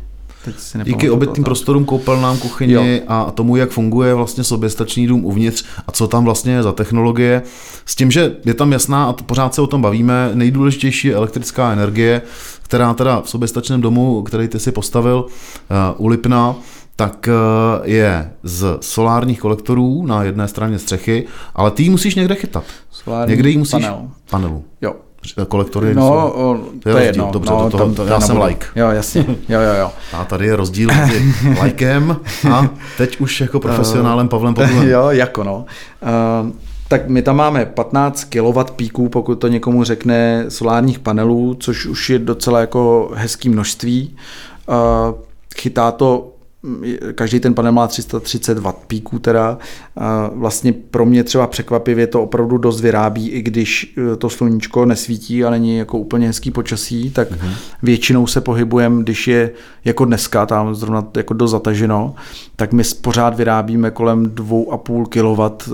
[0.84, 2.82] Díky obytným to- prostorům, koupelnám, kuchyni Jo.
[3.08, 7.42] a tomu, jak funguje vlastně soběstačný dům uvnitř a co tam vlastně je za technologie.
[7.86, 11.72] S tím, že je tam jasná, a pořád se o tom bavíme, nejdůležitější je elektrická
[11.72, 12.22] energie,
[12.62, 16.54] která teda v soběstačném domu, který ty si postavil uh, u Lipna,
[16.96, 22.34] tak uh, je z solárních kolektorů na jedné straně střechy, ale ty ji musíš někde
[22.34, 22.64] chytat.
[22.90, 23.72] Solární Někde ji musíš...
[23.72, 24.08] panel.
[24.30, 24.64] Panelu.
[24.80, 24.94] Jo.
[25.48, 26.02] Kolektory No,
[26.34, 26.64] jsou...
[26.82, 27.28] to je rozdíl, jedno.
[27.32, 28.48] dobře, no, do toho- tam- to- to já jsem nebudu.
[28.48, 28.66] like.
[28.76, 29.24] Jo, jasně.
[29.48, 29.90] Jo, jo, jo.
[30.12, 32.16] A tady je rozdíl mezi lajkem
[32.52, 34.88] a teď už jako profesionálem Pavlem Pavlem.
[34.88, 35.64] jo, jako no.
[36.44, 36.50] Uh,
[36.88, 42.10] tak my tam máme 15 kW píků, pokud to někomu řekne, solárních panelů, což už
[42.10, 44.16] je docela jako hezký množství.
[44.68, 44.74] Uh,
[45.56, 46.32] chytá to
[47.14, 49.58] každý ten panel má 330 W píků teda.
[49.96, 54.84] A Vlastně pro mě třeba překvapivě to opravdu dost vyrábí, i když eh, to sluníčko
[54.86, 57.52] nesvítí a není jako úplně hezký počasí, tak mm-hmm.
[57.82, 59.50] většinou se pohybujeme, když je
[59.84, 62.14] jako dneska, tam zrovna jako dost zataženo,
[62.56, 65.72] tak my pořád vyrábíme kolem 2,5 kW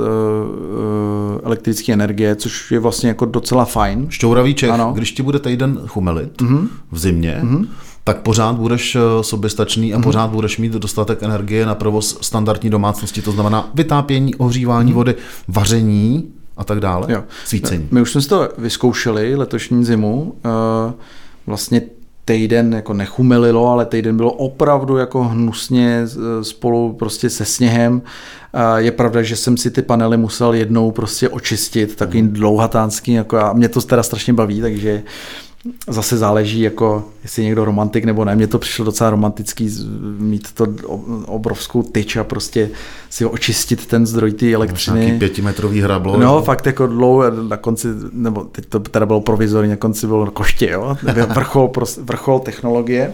[1.44, 4.06] elektrické energie, což je vlastně jako docela fajn.
[4.08, 4.92] Šťouravý Čech, Ano.
[4.94, 6.68] když ti bude týden chumelit mm-hmm.
[6.92, 7.66] v zimě, mm-hmm.
[8.06, 10.02] Tak pořád budeš eh, soběstačný a mm-hmm.
[10.02, 14.94] pořád budeš mít dostatek energie na provoz standardní domácnosti, to znamená vytápění, ohřívání mm-hmm.
[14.94, 15.14] vody,
[15.48, 17.24] vaření a tak dále, Jo.
[17.44, 17.88] svícení.
[17.90, 20.34] My už jsme si to vyzkoušeli letošní zimu.
[20.44, 20.92] Eh,
[21.46, 21.82] Vlastně
[22.24, 28.02] týden jako nechumelilo, ale týden bylo opravdu jako hnusně eh, spolu prostě se sněhem.
[28.76, 33.52] Je pravda, že jsem si ty panely musel jednou prostě očistit, takový dlouhatánský, jako a
[33.52, 35.02] mě to teda strašně baví, takže
[35.88, 38.36] zase záleží, jako jestli je někdo romantik nebo ne.
[38.36, 39.70] Mně to přišlo docela romantický
[40.18, 40.66] mít to
[41.26, 42.70] obrovskou tyč a prostě
[43.10, 45.00] si očistit ten zdroj té elektřiny.
[45.00, 46.16] Nějaký pětimetrový hrablo.
[46.16, 46.42] No, jo.
[46.42, 50.70] fakt jako dlouho, na konci, nebo teď to teda bylo provizorní, na konci bylo koště,
[50.70, 50.96] jo,
[51.34, 53.12] vrchol, vrchol technologie.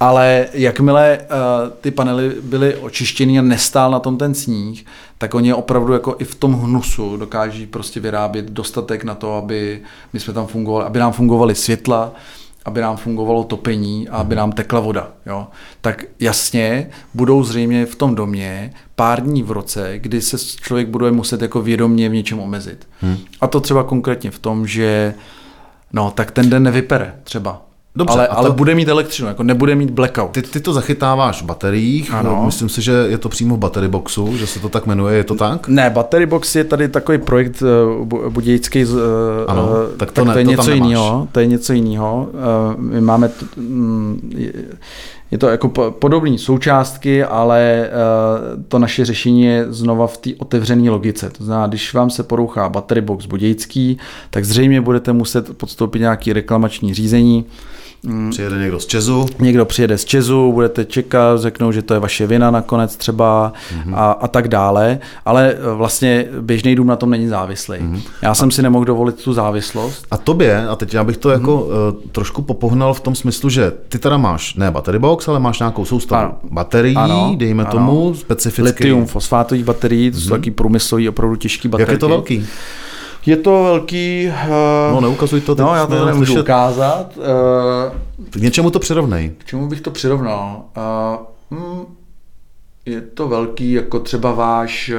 [0.00, 4.86] Ale jakmile uh, ty panely byly očištěny a nestál na tom ten sníh,
[5.18, 9.80] tak oni opravdu jako i v tom hnusu dokáží prostě vyrábět dostatek na to, aby
[10.12, 12.12] my jsme tam fungovali, aby nám fungovaly světla,
[12.64, 15.08] aby nám fungovalo topení a aby nám tekla voda.
[15.26, 15.46] Jo?
[15.80, 21.12] Tak jasně, budou zřejmě v tom domě pár dní v roce, kdy se člověk bude
[21.12, 22.88] muset jako vědomě v něčem omezit.
[23.00, 23.16] Hmm.
[23.40, 25.14] A to třeba konkrétně v tom, že
[25.92, 27.62] no, tak ten den nevypere třeba.
[27.96, 30.30] Dobře, ale, ale to- bude mít elektřinu, jako nebude mít blackout.
[30.30, 32.42] Ty, ty to zachytáváš v bateriích, Ano.
[32.46, 35.24] myslím si, že je to přímo v battery boxu, že se to tak jmenuje, je
[35.24, 35.68] to tak?
[35.68, 38.90] Ne, Battery Box je tady takový projekt uh, bu- budějický, uh,
[39.46, 41.28] Ano, tak to tak ne- to je to něco jiného.
[41.32, 42.28] To je něco jiného.
[42.32, 44.52] Uh, my máme, t- mm, je,
[45.30, 47.90] je to jako po- podobné součástky, ale
[48.56, 51.30] uh, to naše řešení je znova v té otevřené logice.
[51.30, 53.98] To znamená, když vám se porouchá Battery Box budějický,
[54.30, 57.44] tak zřejmě budete muset podstoupit nějaký reklamační řízení.
[58.30, 62.26] Přijede někdo z Česu, Někdo přijede z Česu, budete čekat, řeknou, že to je vaše
[62.26, 63.94] vina nakonec třeba Mhm.
[63.94, 67.76] a, a tak dále, ale eh, vlastně běžný dům na tom není závislý.
[67.80, 68.00] Mhm.
[68.22, 70.06] Já jsem si nemohl dovolit tu závislost.
[70.10, 71.70] A tobě, a teď já bych to jako uh,
[72.12, 75.84] trošku popohnal v tom smyslu, že ty teda máš ne battery box, ale máš nějakou
[75.84, 76.34] soustavu Ano.
[76.50, 77.72] baterií, Ano, dejme ano.
[77.72, 78.84] tomu, specificky.
[78.84, 81.84] Litium fosfátových baterií, to jsou taky průmyslový, opravdu těžký baterie.
[81.86, 82.46] Jak je to velký?
[83.26, 84.28] Je to velký...
[84.46, 84.50] Uh,
[84.94, 86.40] No, neukazuj to, No, já to nemůžu slyšet.
[86.42, 87.16] ukázat.
[87.16, 87.24] Uh,
[88.30, 89.32] K něčemu to přirovnej.
[89.38, 90.62] k čemu bych to přirovnal?
[91.50, 91.84] Uh, mm,
[92.86, 94.92] je to velký jako třeba váš,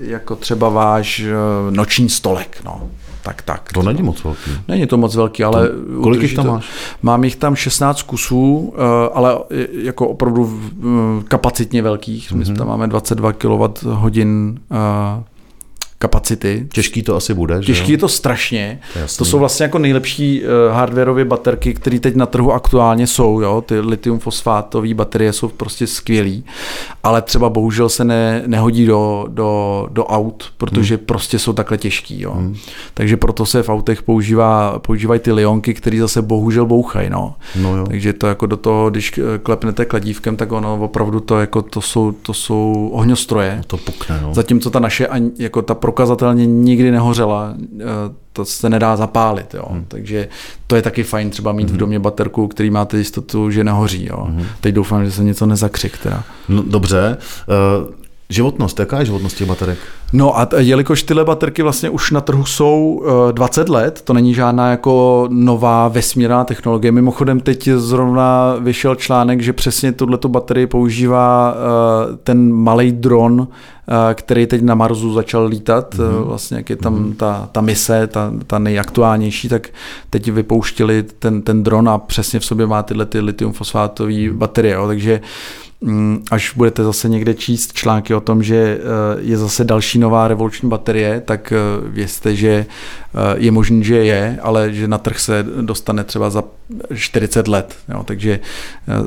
[0.00, 1.24] jako třeba váš
[1.70, 2.82] noční stolek, no.
[3.22, 3.72] Tak, tak.
[3.72, 4.50] To není moc velký.
[4.68, 5.68] Není to moc velký, ale...
[5.86, 6.66] kolik udrží jich tam to- máš?
[7.02, 8.74] Mám jich tam 16 kusů,
[9.12, 9.38] ale
[9.82, 10.60] jako opravdu
[11.28, 12.32] kapacitně velkých.
[12.32, 12.56] My Mhm.
[12.56, 14.10] tam máme 22 kWh
[15.98, 16.66] kapacity.
[16.72, 17.94] Těžký to asi bude, že Těžký jo?
[17.94, 18.80] je to strašně.
[18.94, 19.00] To.
[19.18, 23.40] To jsou vlastně jako nejlepší uh, hardwareové baterky, které teď na trhu aktuálně jsou.
[23.40, 23.64] Jo?
[23.66, 26.44] Ty litium fosfátové baterie jsou prostě skvělý,
[27.02, 31.06] ale třeba bohužel se ne, nehodí do, do, do aut, protože hmm.
[31.06, 32.20] prostě jsou takhle těžký.
[32.20, 32.32] Jo?
[32.32, 32.56] Hmm.
[32.94, 37.10] Takže proto se v autech používá, používají ty lionky, které zase bohužel bouchají.
[37.10, 37.34] No.
[37.56, 37.86] No jo.
[37.86, 41.80] Takže to jako do toho, když eh, klepnete kladívkem, tak ono opravdu to, jako to,
[41.80, 43.62] jsou, to jsou ohňostroje.
[43.66, 44.34] To pukne, no.
[44.34, 47.84] Zatímco ta naše, jako ta prokazatelně nikdy nehořela, eh,
[48.32, 49.64] to se nedá zapálit, jo.
[49.70, 49.84] Hmm.
[49.88, 50.28] Takže
[50.66, 54.24] to je taky fajn třeba mít v domě baterku, který máte jistotu, že nehoří, jo.
[54.28, 54.46] Hmm.
[54.60, 56.24] Teď doufám, že se něco nezakřik teda.
[56.48, 57.16] no dobře.
[57.86, 57.94] Uh,
[58.28, 59.78] životnost, jaká je životnost těch baterek?
[60.12, 64.12] No a t- jelikož tyhle baterky vlastně už na trhu jsou eh, 20 let, to
[64.12, 66.92] není žádná jako nová vesmírná technologie.
[66.92, 73.48] Mimochodem teď zrovna vyšel článek, že přesně tuto baterii používá eh, ten malý dron,
[73.88, 76.22] eh, který teď na Marsu začal lítat, mm-hmm.
[76.24, 79.68] vlastně jak je tam ta, ta mise, ta, ta nejaktuálnější, tak
[80.10, 84.74] teď vypouštili ten, ten dron a přesně v sobě má tyhle ty litium fosfátové baterie,
[84.74, 84.86] jo.
[84.86, 85.20] takže
[86.30, 88.80] až budete zase někde číst články o tom, že eh,
[89.18, 91.56] je zase další nová revoluční baterie, tak eh,
[91.88, 96.44] vězte, že eh, je možný, že je, ale že na trh se dostane třeba za
[96.94, 97.76] 40 let.
[97.88, 98.40] Jo, takže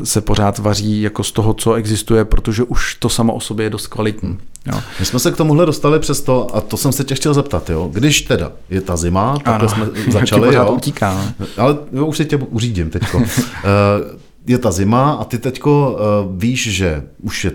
[0.03, 3.69] se pořád vaří jako z toho, co existuje, protože už to samo o sobě je
[3.69, 4.38] dost kvalitní.
[4.65, 4.82] Jo.
[4.99, 7.89] My jsme se k tomuhle dostali přesto, a to jsem se tě chtěl zeptat, jo.
[7.93, 10.71] Když teda je ta zima, takhle jsme začali, jo.
[10.71, 11.34] utíká.
[11.39, 11.45] No.
[11.57, 13.21] Ale jo, už si tě uřídím teďko.
[14.49, 16.01] Je ta zima a ty teďko eh,
[16.41, 17.51] víš, že už je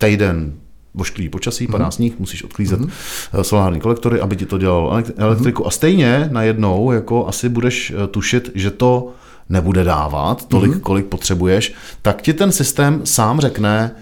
[0.00, 0.52] týden
[0.94, 1.92] vošklivý počasí, padá Mhm.
[1.92, 5.66] sníh, musíš odklízet eh, solární kolektory, aby ti to dělalo elek- elektriku.
[5.66, 9.12] A stejně najednou jako asi budeš eh, tušit, že to
[9.48, 10.80] nebude dávat tolik, Mhm.
[10.80, 13.92] kolik potřebuješ, tak ti ten systém sám řekne,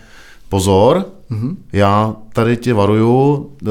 [0.49, 1.57] pozor, Mhm.
[1.73, 3.69] já tady tě varuju, eh,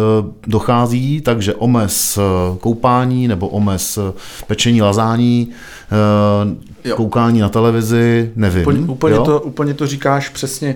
[0.48, 2.22] dochází, takže omez eh,
[2.60, 4.14] koupání nebo omez eh,
[4.48, 5.50] pečení lazání,
[6.84, 6.96] Jo.
[6.96, 8.62] koukání na televizi, nevím.
[8.62, 9.24] Úplně, úplně, jo?
[9.24, 10.76] to, úplně to říkáš přesně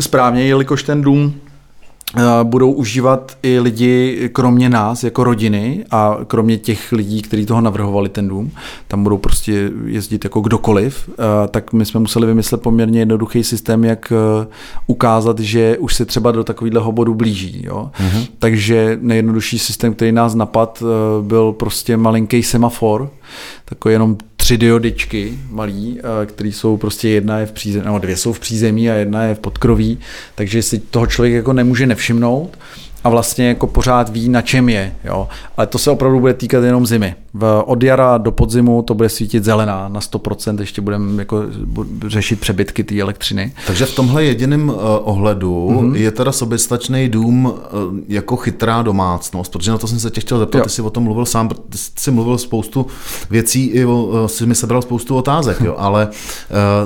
[0.00, 1.34] správně, jelikož ten dům
[2.42, 8.08] budou užívat i lidi kromě nás, jako rodiny a kromě těch lidí, kteří toho navrhovali
[8.08, 8.50] ten dům,
[8.88, 13.84] tam budou prostě jezdit jako kdokoliv, eh, tak my jsme museli vymyslet poměrně jednoduchý systém,
[13.84, 14.46] jak eh,
[14.86, 17.62] ukázat, že už se třeba do takového bodu blíží.
[17.64, 17.90] Jo?
[18.00, 18.26] Mm-hmm.
[18.38, 23.10] Takže nejjednodušší systém, který nás napad, eh, byl prostě malinký semafor,
[23.64, 28.16] takový jenom tři diodičky malý, eh, který jsou prostě jedna je v přízemí, nebo dvě
[28.16, 29.98] jsou v přízemí a jedna je v podkroví,
[30.34, 32.58] takže si toho člověk jako nemůže nevšimnout
[33.04, 34.92] a vlastně jako pořád ví, na čem je.
[35.04, 35.28] Jo.
[35.56, 37.14] Ale to se opravdu bude týkat jenom zimy.
[37.34, 41.42] V, od jara do podzimu to bude svítit zelená na 100%, ještě budeme jako
[42.06, 43.52] řešit přebytky té elektřiny.
[43.66, 45.78] Takže v tomhle jediném uh, ohledu Mhm.
[45.92, 45.94] mm-hmm.
[45.96, 47.52] je teda soběstačný dům uh,
[48.08, 50.64] jako chytrá domácnost, protože na to jsem se tě chtěl zeptat, Jo.
[50.64, 52.86] ty jsi o tom mluvil sám, ty jsi mluvil spoustu
[53.30, 56.08] věcí, i o, uh, jsi mi sebral spoustu otázek, jo, ale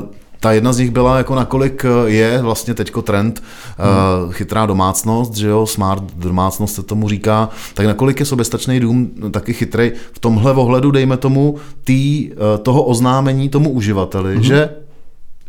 [0.01, 0.09] uh,
[0.41, 3.43] ta jedna z nich byla, jako nakolik eh, je vlastně teďko trend
[3.79, 9.11] uh, chytrá domácnost, že jo, smart domácnost se tomu říká, tak nakolik je soběstačný dům
[9.31, 14.41] taky chytrý v tomhle ohledu, dejme tomu, tý, uh, toho oznámení tomu uživateli, mm-hmm.
[14.41, 14.71] že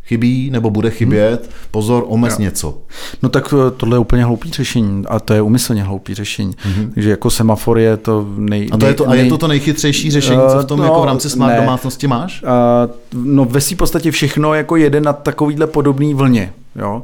[0.07, 2.43] chybí nebo bude chybět, pozor, omez Jo.
[2.43, 2.77] něco.
[3.23, 6.51] No tak eh, tohle je úplně hloupý řešení a to je umyslně hloupý řešení.
[6.51, 6.93] Mm-hmm.
[6.93, 8.69] Takže jako semafor je to nej...
[8.71, 10.83] A to je to, a je nej- to to nejchytřejší řešení, co v tom Eh,
[10.83, 11.59] jako v no, rámci smart ne.
[11.59, 12.43] domácnosti máš?
[12.43, 16.53] Uh, no ve svý podstatě všechno jako jede na takovýhle podobný vlně.
[16.75, 17.03] Jo?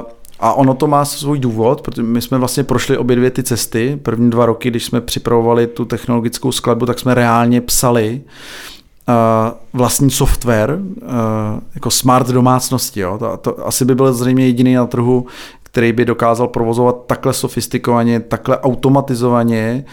[0.00, 0.10] Uh,
[0.40, 3.98] a ono to má svůj důvod, protože my jsme vlastně prošli obě dvě ty cesty.
[4.02, 8.30] První dva roky, když jsme připravovali tu technologickou skladbu, tak jsme reálně psali uh,
[9.72, 11.08] vlastní software, uh,
[11.74, 13.00] jako smart domácnosti.
[13.00, 13.18] Jo?
[13.18, 15.26] To, to asi by byl zřejmě jediný na trhu,
[15.62, 19.84] který by dokázal provozovat takhle sofistikovaně, takhle automatizovaně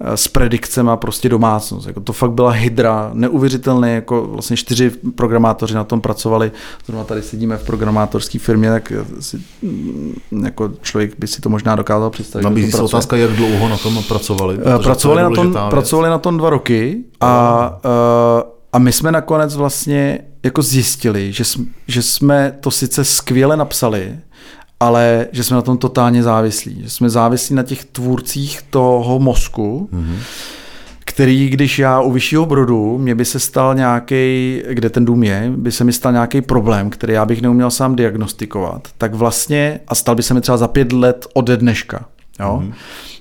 [0.00, 1.86] eh, s predikcema prostě domácnost.
[1.86, 6.52] Jako to fakt byla hydra, neuvěřitelné, jako vlastně čtyři programátoři na tom pracovali,
[6.86, 10.14] zrovna tady sedíme v programátorské firmě, tak si, mm,
[10.44, 12.44] jako člověk by si to možná dokázal představit.
[12.44, 14.54] Nabízí to se otázka, jak dlouho na tom pracovali.
[14.54, 15.62] Eh, protože to Pracovali na, tom, věc.
[15.70, 21.44] pracovali na tom dva roky a uh, a my jsme nakonec vlastně jako zjistili, že
[21.44, 24.18] jsme, že jsme to sice skvěle napsali,
[24.80, 26.82] ale že jsme na tom totálně závislí.
[26.82, 30.16] Že jsme závislí na těch tvůrcích toho mozku, mm-hmm.
[31.04, 35.52] který, když já u vyššího brodu, mě by se stal nějaký, kde ten dům je,
[35.56, 39.94] by se mi stal nějaký problém, který já bych neuměl sám diagnostikovat, tak vlastně, a
[39.94, 42.04] stal by se mi třeba za pět let ode dneška,
[42.40, 42.72] jo, mm-hmm.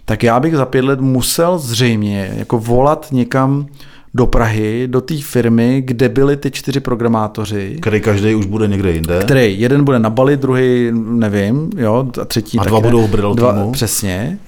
[0.05, 3.67] tak já bych za pět let musel zřejmě jako volat někam
[4.13, 7.77] do Prahy, do té firmy, kde byli ty čtyři programátoři.
[7.81, 9.19] Který každý už bude někde jinde.
[9.23, 13.71] Který jeden bude na Bali, druhý nevím, jo, a třetí A dva budou v dva,
[13.71, 14.39] Přesně.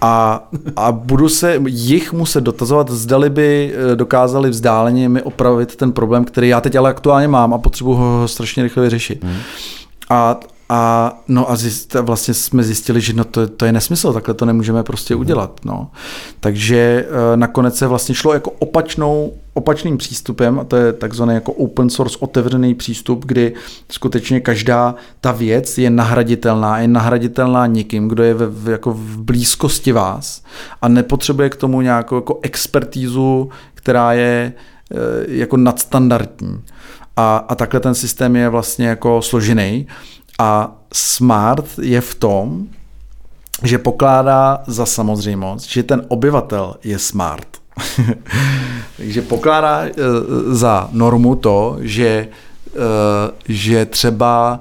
[0.00, 5.92] A, a budu se jich muset dotazovat, zdali by eh, dokázali vzdáleně mi opravit ten
[5.92, 9.24] problém, který já teď ale aktuálně mám a potřebuji ho strašně rychle vyřešit.
[9.24, 9.36] Hmm.
[10.10, 14.34] A, a no a zjist, vlastně jsme zjistili, že no to, to je nesmysl, takhle
[14.34, 15.20] to nemůžeme prostě mhm.
[15.20, 15.60] udělat.
[15.64, 15.90] No.
[16.40, 21.52] Takže e, nakonec se vlastně šlo jako opačnou, opačným přístupem, a to je takzvaný jako
[21.52, 23.54] open source otevřený přístup, kdy
[23.90, 29.22] skutečně každá ta věc je nahraditelná, je nahraditelná někým, kdo je v, v, jako v
[29.22, 30.42] blízkosti vás
[30.82, 34.52] a nepotřebuje k tomu nějakou jako expertízu, která je
[34.92, 36.60] e, jako nadstandardní.
[37.16, 39.86] A, a takhle ten systém je vlastně jako složený.
[40.38, 42.66] A smart je v tom,
[43.62, 47.48] že pokládá za samozřejmost, že ten obyvatel je smart.
[48.96, 49.88] Takže pokládá uh,
[50.54, 52.28] za normu to, že,
[52.74, 52.80] uh,
[53.48, 54.60] že třeba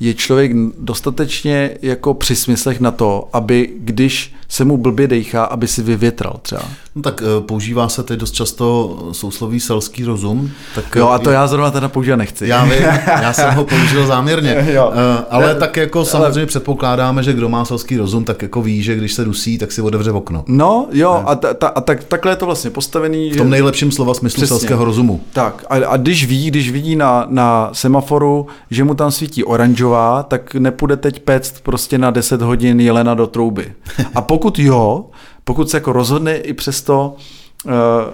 [0.00, 5.68] je člověk dostatečně jako při smyslech na to, aby když se mu blbě dejchá, aby
[5.68, 6.62] si vyvětral třeba.
[6.96, 10.50] No tak eh, používá se teď dost často sousloví selský rozum.
[10.74, 12.48] Tak jo, a to já zrovna teda používat nechci.
[12.48, 14.66] Já vím, já jsem ho použil záměrně.
[14.72, 14.92] jo.
[14.94, 18.96] Eh, ale tak jako samozřejmě předpokládáme, že kdo má selský rozum, tak jako ví, že
[18.96, 20.44] když se dusí, tak si otevře okno.
[20.46, 23.30] No, jo, a, ta, ta, a tak, takhle je to vlastně postavený.
[23.30, 24.48] V tom nejlepším slova smyslu Přesně.
[24.48, 25.20] selského rozumu.
[25.32, 30.22] Tak, a, a když ví, když vidí na, na semaforu, že mu tam svítí oranžová,
[30.22, 33.72] tak nepůjde teď péct prostě na 10 hodin jelena do trouby.
[34.14, 35.04] A pokud jo,
[35.44, 37.16] pokud se jako rozhodne i přesto
[37.64, 37.72] uh,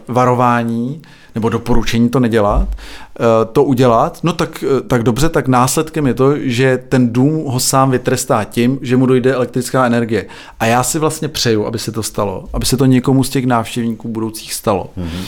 [0.09, 1.03] varování
[1.35, 6.15] nebo doporučení to nedělat, uh, to udělat, no tak, uh, tak dobře, tak následkem je
[6.15, 10.27] to, že ten dům ho sám vytrestá tím, že mu dojde elektrická energie.
[10.61, 13.47] A já si vlastně přeju, aby se to stalo, aby se to někomu z těch
[13.47, 14.91] návštěvníků budoucích stalo.
[14.99, 15.25] Mm-hmm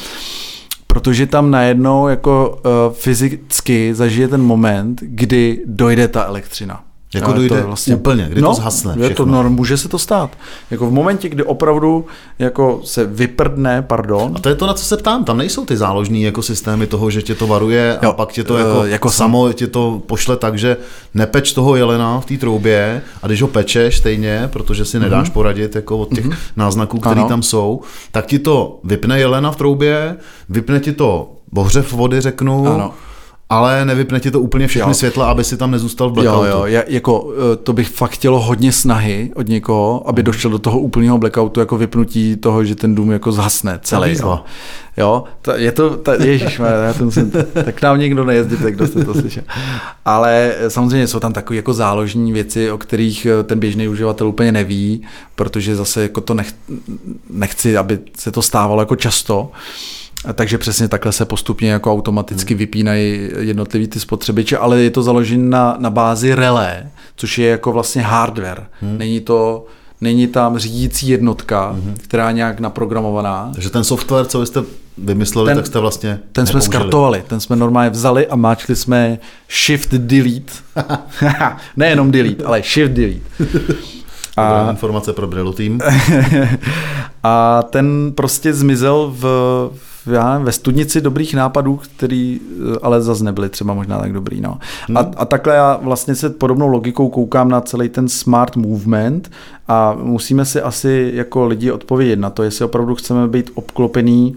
[0.97, 6.86] protože tam najednou jako uh, fyzicky zažije ten moment, kdy dojde ta elektřina.
[7.21, 9.99] Jako dojde to vlastně, úplně, kdy no, to zhasne Je to, no, může se to
[9.99, 10.31] stát.
[10.71, 12.07] Jako v momentě, kdy opravdu
[12.39, 14.33] jako se vyprdne, pardon.
[14.37, 15.25] A to je to, na co se ptám.
[15.25, 18.45] Tam nejsou ty záložní jako systémy toho, že tě to varuje jo, a pak tě
[18.45, 20.77] to jako, uh, jako samo tě to pošle tak, že
[21.15, 25.33] nepeč toho jelena v té troubě a když ho pečeš stejně, protože si nedáš mm-hmm.
[25.33, 26.37] poradit jako od těch mm-hmm.
[26.57, 30.17] náznaků, které tam jsou, tak ti to vypne jelena v troubě,
[30.49, 32.95] vypne ti to bohřev vody, řeknu, ano
[33.49, 34.95] ale nevypne ti to úplně všechny jo.
[34.95, 36.47] světla, aby si tam nezůstal v blackoutu.
[36.47, 40.59] Jo, jo, jako eh, to bych fakt chtělo hodně snahy od někoho, aby došel do
[40.59, 44.17] toho úplného blackoutu, jako vypnutí toho, že ten dům jako zhasne celý.
[44.19, 44.41] Jo.
[44.97, 47.33] jo, to, je to, ta, ježiš, já to musím,
[47.65, 49.43] tak nám někdo nejezdí, tak kdo jste to slyšel.
[50.05, 54.29] Ale eh, samozřejmě jsou tam takové jako záložní věci, o kterých eh, ten běžný uživatel
[54.29, 55.03] úplně neví,
[55.35, 56.53] protože zase jako to nech,
[57.31, 59.51] nechci, aby se to stávalo jako často.
[60.35, 62.59] Takže přesně takhle se postupně jako automaticky hmm.
[62.59, 67.73] vypínají jednotlivý ty spotřebiče, ale je to založené na, na bázi relé, což je jako
[67.73, 68.67] vlastně hardware.
[68.81, 68.99] Hmm.
[68.99, 69.67] Není to
[70.01, 73.51] není tam řídící jednotka, hmm která je nějak naprogramovaná.
[73.53, 74.63] Takže ten software, co vy jste
[74.99, 79.19] vymysleli, ten, tak jste vlastně Ten jsme skartovali, ten jsme normálně vzali a máčkli jsme
[79.65, 80.53] shift delete.
[81.77, 83.21] Nejenom delete, ale shift delete.
[84.39, 85.81] A, informace pro Brillo tým.
[87.23, 89.25] a ten prostě zmizel v,
[90.07, 94.41] já nevím, ve studnici dobrých nápadů, který eh, ale zase nebyly třeba možná tak dobrý.
[94.41, 94.59] No.
[94.89, 94.97] Hmm.
[94.97, 99.31] A, a takhle já vlastně se podobnou logikou koukám na celý ten smart movement
[99.69, 104.37] a musíme si asi jako lidi odpovědět na to, jestli opravdu chceme být obklopený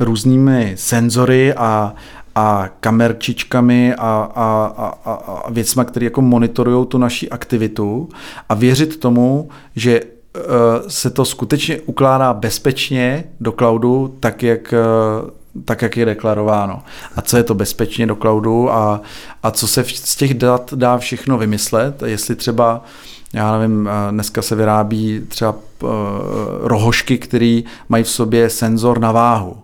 [0.00, 1.94] různými senzory a,
[2.34, 4.74] a kamerčičkami a, a,
[5.04, 8.08] a, a věcma, které jako monitorují tu naši aktivitu
[8.48, 10.00] a věřit tomu, že
[10.88, 15.30] se to skutečně ukládá bezpečně do cloudu, tak jak, eh,
[15.64, 16.82] tak, jak je deklarováno.
[17.16, 19.00] A co je to bezpečně do cloudu a,
[19.42, 22.84] a co se z těch dat dá všechno vymyslet, jestli třeba
[23.32, 25.54] já nevím, eh, dneska se vyrábí třeba
[26.60, 29.56] rohošky, které mají v sobě senzor na váhu.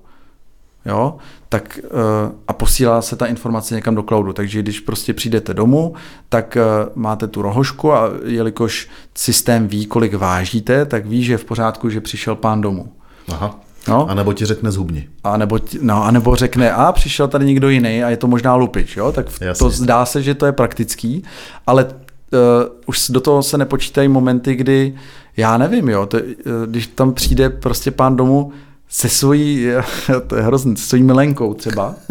[0.86, 1.16] Jo?
[1.52, 4.32] Tak uh, a posílá se ta informace někam do cloudu.
[4.32, 5.94] Takže když prostě přijdete domů,
[6.28, 11.38] tak uh, máte tu rohošku a jelikož systém ví, kolik vážíte, tak ví, že je
[11.38, 12.92] v pořádku, že přišel pán domů.
[13.28, 13.60] Aha.
[13.88, 14.10] No.
[14.10, 15.08] A nebo ti řekne zhubni.
[15.24, 18.26] A nebo, ti- no, a nebo řekne, a přišel tady někdo jiný a je to
[18.26, 19.12] možná lupič, jo?
[19.12, 19.58] tak Jasně.
[19.58, 21.24] to zdá se, že to je praktický,
[21.66, 21.90] ale uh,
[22.86, 24.94] už do toho se nepočítají momenty, kdy,
[25.36, 26.22] já nevím, jo, to, uh,
[26.66, 28.52] když tam přijde prostě pán domů
[28.92, 29.66] se svojí,
[30.26, 31.94] to je hrozný, se svojí milenkou třeba,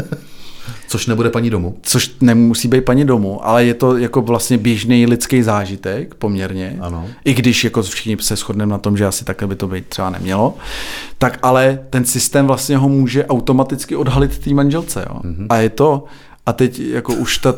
[0.88, 1.78] Což nebude paní domů.
[1.82, 6.78] což nemusí být paní domů, ale je to jako vlastně běžný lidský zážitek poměrně.
[6.82, 7.08] Ano.
[7.26, 10.10] I když jako všichni se shodneme na tom, že asi takhle by to být třeba
[10.10, 10.56] nemělo,
[11.18, 15.06] tak ale ten systém vlastně ho může automaticky odhalit té manželce.
[15.10, 15.20] Jo?
[15.24, 15.46] Mm-hmm.
[15.50, 16.04] A je to,
[16.46, 17.56] a teď jako už ta,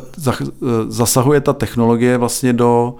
[0.88, 2.94] zasahuje ta technologie vlastně do,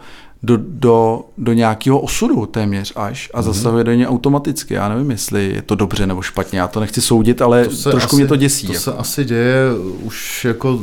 [0.45, 4.75] do, do, do nějakého osudu téměř až a zasahuje do něj automaticky.
[4.75, 8.09] Já nevím, jestli je to dobře nebo špatně, já to nechci soudit, ale se trošku
[8.09, 8.67] asi, mě to děsí.
[8.67, 8.83] To jako.
[8.83, 9.55] se asi děje
[10.03, 10.81] už jako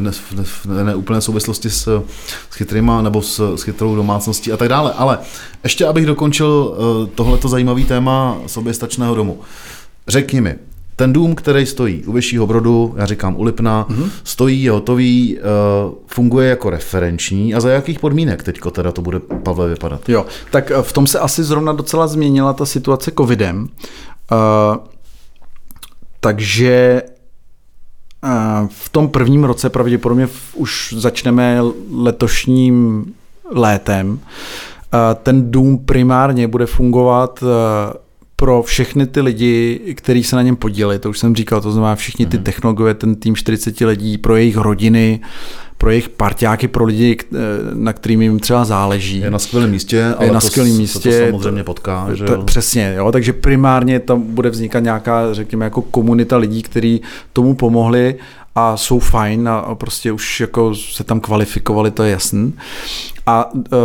[0.00, 2.02] ne, ne, ne, ne úplné souvislosti s,
[2.50, 4.92] s chytrýma nebo s, s chytrou domácností a tak dále.
[4.92, 5.18] Ale
[5.64, 9.40] ještě abych dokončil eh, tohleto zajímavý téma soběstačného domu.
[10.08, 10.54] Řekni mi,
[11.00, 14.10] ten dům, který stojí u Vyššího Brodu, já říkám u Lipna, mm-hmm.
[14.24, 15.42] stojí, je hotový, eh,
[16.06, 20.08] funguje jako referenční a za jakých podmínek teďko teda to bude, Pavle, vypadat?
[20.08, 23.68] Jo, tak eh, v tom se asi zrovna docela změnila ta situace covidem.
[24.32, 24.76] Uh,
[26.20, 27.02] takže
[28.24, 31.60] uh, v tom prvním roce pravděpodobně v, už začneme
[31.92, 33.04] letošním
[33.50, 34.10] létem.
[34.12, 34.18] Uh,
[35.22, 37.44] ten dům primárně bude fungovat
[38.40, 41.94] pro všechny ty lidi, kteří se na něm podíleli, to už jsem říkal, to znamená
[41.94, 45.20] všichni ty technologové, ten tým 40 lidí, pro jejich rodiny,
[45.78, 47.36] pro jejich parťáky, pro lidi, eh,
[47.74, 49.20] na kterým jim třeba záleží.
[49.20, 51.10] Je na skvělém místě, ale na to, místě.
[51.10, 52.08] to samozřejmě potká.
[52.14, 52.42] Že To, jo?
[52.42, 57.00] přesně, jo, takže primárně tam bude vznikat nějaká, řekněme, jako komunita lidí, kteří
[57.32, 58.14] tomu pomohli
[58.54, 62.54] a jsou fajn a, prostě už jako se tam kvalifikovali, to je jasný.
[63.26, 63.76] A e,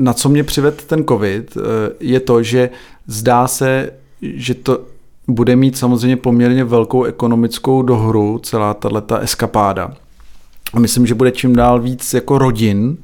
[0.00, 1.60] na co mě přived ten covid, e,
[2.00, 2.70] je to, že
[3.06, 3.90] zdá se,
[4.22, 4.80] že to
[5.28, 9.92] bude mít samozřejmě poměrně velkou ekonomickou dohru, celá tato eskapáda.
[10.74, 12.96] A myslím, že bude čím dál víc jako rodin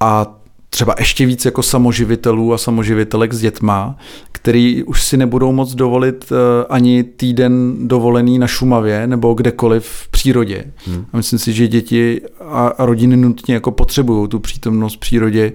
[0.00, 0.38] a
[0.70, 3.96] třeba ještě víc jako samoživitelů a samoživitelek s dětma,
[4.32, 10.08] který už si nebudou moc dovolit eh, ani týden dovolený na Šumavě nebo kdekoliv v
[10.08, 10.64] přírodě.
[10.86, 11.04] Hmm.
[11.12, 15.52] A myslím si, že děti a a rodiny nutně jako potřebují tu přítomnost v přírodě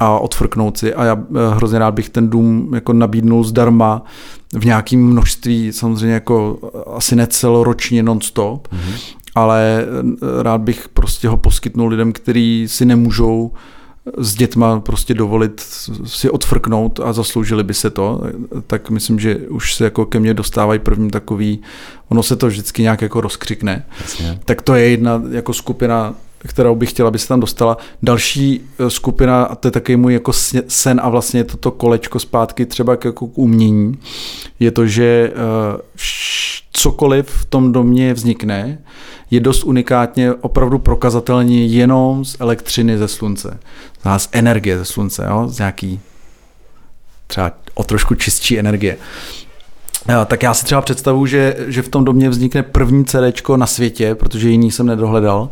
[0.00, 4.02] a odfrknout si a já eh, hrozně rád bych ten dům jako nabídnul zdarma
[4.58, 6.58] v nějakém množství, samozřejmě jako
[6.94, 9.16] asi neceloročně non-stop, mm-hmm.
[9.34, 13.52] ale eh, rád bych prostě ho poskytnul lidem, kteří si nemůžou
[14.18, 15.60] s dětma prostě dovolit
[16.04, 18.20] si odfrknout a zasloužili by se to,
[18.66, 21.60] tak myslím, že už se jako ke mně dostávají první takový,
[22.08, 23.86] ono se to vždycky nějak jako rozkřikne.
[24.00, 24.40] Jasně.
[24.44, 26.14] Tak to je jedna jako skupina,
[26.46, 27.76] kterou bych chtěla, aby se tam dostala.
[28.02, 30.32] Další eh, skupina, a to je taky můj jako
[30.68, 33.98] sen a vlastně toto kolečko zpátky třeba k, jako k umění,
[34.60, 35.80] je to, že eh,
[36.72, 38.78] cokoliv v tom domě vznikne,
[39.30, 43.58] je dost unikátně opravdu prokazatelně jenom z elektřiny ze slunce.
[44.16, 45.48] Z energie ze slunce, jo?
[45.48, 46.00] z nějaký
[47.26, 48.96] třeba o trošku čistší energie.
[50.08, 53.16] Eh, Tak já si třeba představuji, že, že v tom domě vznikne první CD
[53.56, 55.48] na světě, protože jiný jsem nedohledal,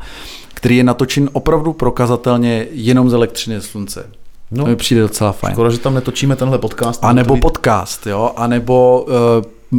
[0.54, 4.06] který je natočen opravdu prokazatelně jenom z elektřiny slunce.
[4.50, 4.64] No.
[4.64, 5.54] To mi přijde docela fajn.
[5.54, 7.04] Skoro, že tam netočíme tenhle podcast.
[7.04, 9.78] A nebo být- podcast, jo, a nebo uh,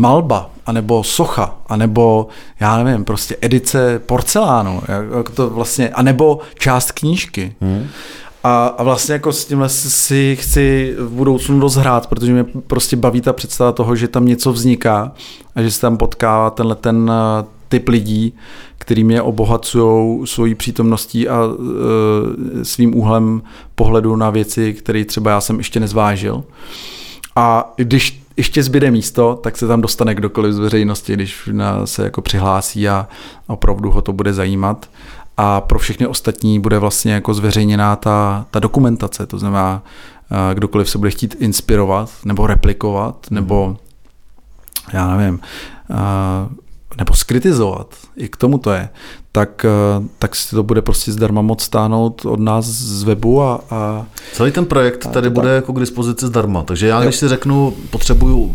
[0.00, 2.26] malba, a nebo socha, a nebo,
[2.60, 7.54] já nevím, prostě edice porcelánu, jak, jak to vlastně, a nebo část knížky.
[7.60, 7.86] Hmm.
[8.44, 12.96] A, a vlastně jako s tímhle si chci v budoucnu dost hrát, protože mě prostě
[12.96, 15.12] baví ta představa toho, že tam něco vzniká
[15.54, 18.34] a že se tam potkává tenhle ten eh, typ lidí,
[18.78, 23.42] který mě obohacují svojí přítomností a e, svým úhlem
[23.74, 26.44] pohledu na věci, které třeba já jsem ještě nezvážil.
[27.36, 31.50] A když ještě zbyde místo, tak se tam dostane kdokoliv z veřejnosti, když
[31.84, 33.08] se jako přihlásí a
[33.46, 34.88] opravdu ho to bude zajímat.
[35.36, 39.82] A pro všechny ostatní bude vlastně jako zveřejněná ta, ta dokumentace, to znamená,
[40.30, 43.76] eh, kdokoliv se bude chtít inspirovat nebo replikovat, nebo
[44.92, 45.40] já nevím,
[45.90, 45.94] eh,
[46.98, 48.88] nebo skritizovat, i k tomu to je,
[49.32, 53.60] tak, eh, tak si to bude prostě zdarma moc stáhnout od nás z webu a,
[53.70, 56.62] a Celý ten projekt tady bude jako k dispozici zdarma.
[56.62, 58.54] Takže já, když si řeknu, potřebuju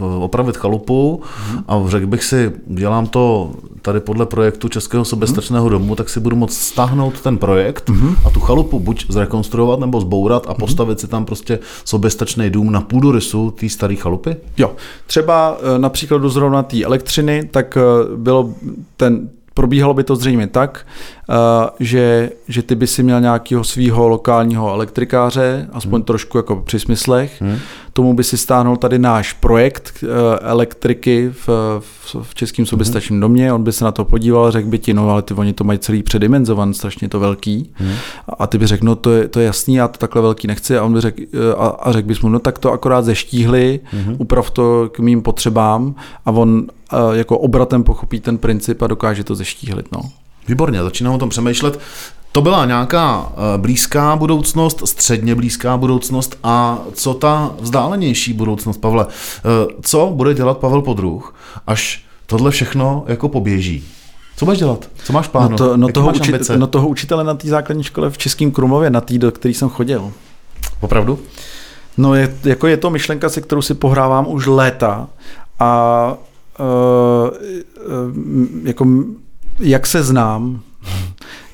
[0.00, 1.22] opravit chalupu
[1.68, 3.50] a řekl bych si, dělám to
[3.82, 7.90] tady podle projektu Českého soběstačného domu, tak si budu moct stáhnout ten projekt
[8.24, 12.80] a tu chalupu buď zrekonstruovat nebo zbourat a postavit si tam prostě soběstačný dům na
[12.80, 14.36] půdorysu té staré chalupy?
[14.56, 14.72] Jo,
[15.06, 18.54] třeba eh, například do zrovna té elektřiny, tak eh, bylo
[18.96, 20.86] ten, probíhalo by to zřejmě tak,
[21.80, 26.04] že, že ty by si měl nějakého svého lokálního elektrikáře, aspoň hmm.
[26.04, 27.42] trošku jako při smyslech.
[27.42, 27.58] Hmm.
[27.92, 30.08] Tomu by si stáhnul tady náš projekt uh,
[30.40, 31.48] elektriky v,
[31.80, 33.20] v, v Českém soběstačném hmm.
[33.20, 35.64] domě, on by se na to podíval, řekl by ti, no ale ty oni to
[35.64, 37.70] mají celý předimenzovan, strašně to velký.
[37.74, 37.94] Hmm.
[38.38, 40.78] A ty by řekl, no to je, to je jasný, já to takhle velký nechci.
[40.78, 41.22] A on by řekl,
[41.56, 44.16] a, a řekl bys mu, no tak to akorát zeštíhli, hmm.
[44.18, 45.94] uprav to k mým potřebám
[46.26, 46.66] a on
[47.12, 49.92] jako obratem pochopí ten princip a dokáže to zeštíhlit.
[49.92, 50.00] No.
[50.48, 51.80] Výborně, začínám o tom přemýšlet.
[52.32, 59.06] To byla nějaká eh, blízká budoucnost, středně blízká budoucnost a co ta vzdálenější budoucnost, Pavle?
[59.08, 61.34] Eh, co bude dělat Pavel Podruh,
[61.66, 63.84] až tohle všechno jako poběží?
[64.36, 64.88] Co budeš dělat?
[65.04, 65.50] Co máš plánu?
[65.50, 68.90] No, to, no, toho, učit, no toho učitele na té základní škole v Českém Krumově,
[68.90, 70.12] na té, do který jsem chodil.
[70.80, 71.18] Opravdu?
[71.96, 75.08] No je, jako je to myšlenka, se kterou si pohrávám už léta
[75.58, 76.14] a
[76.58, 78.86] uh, uh, jako
[79.58, 80.60] jak se znám,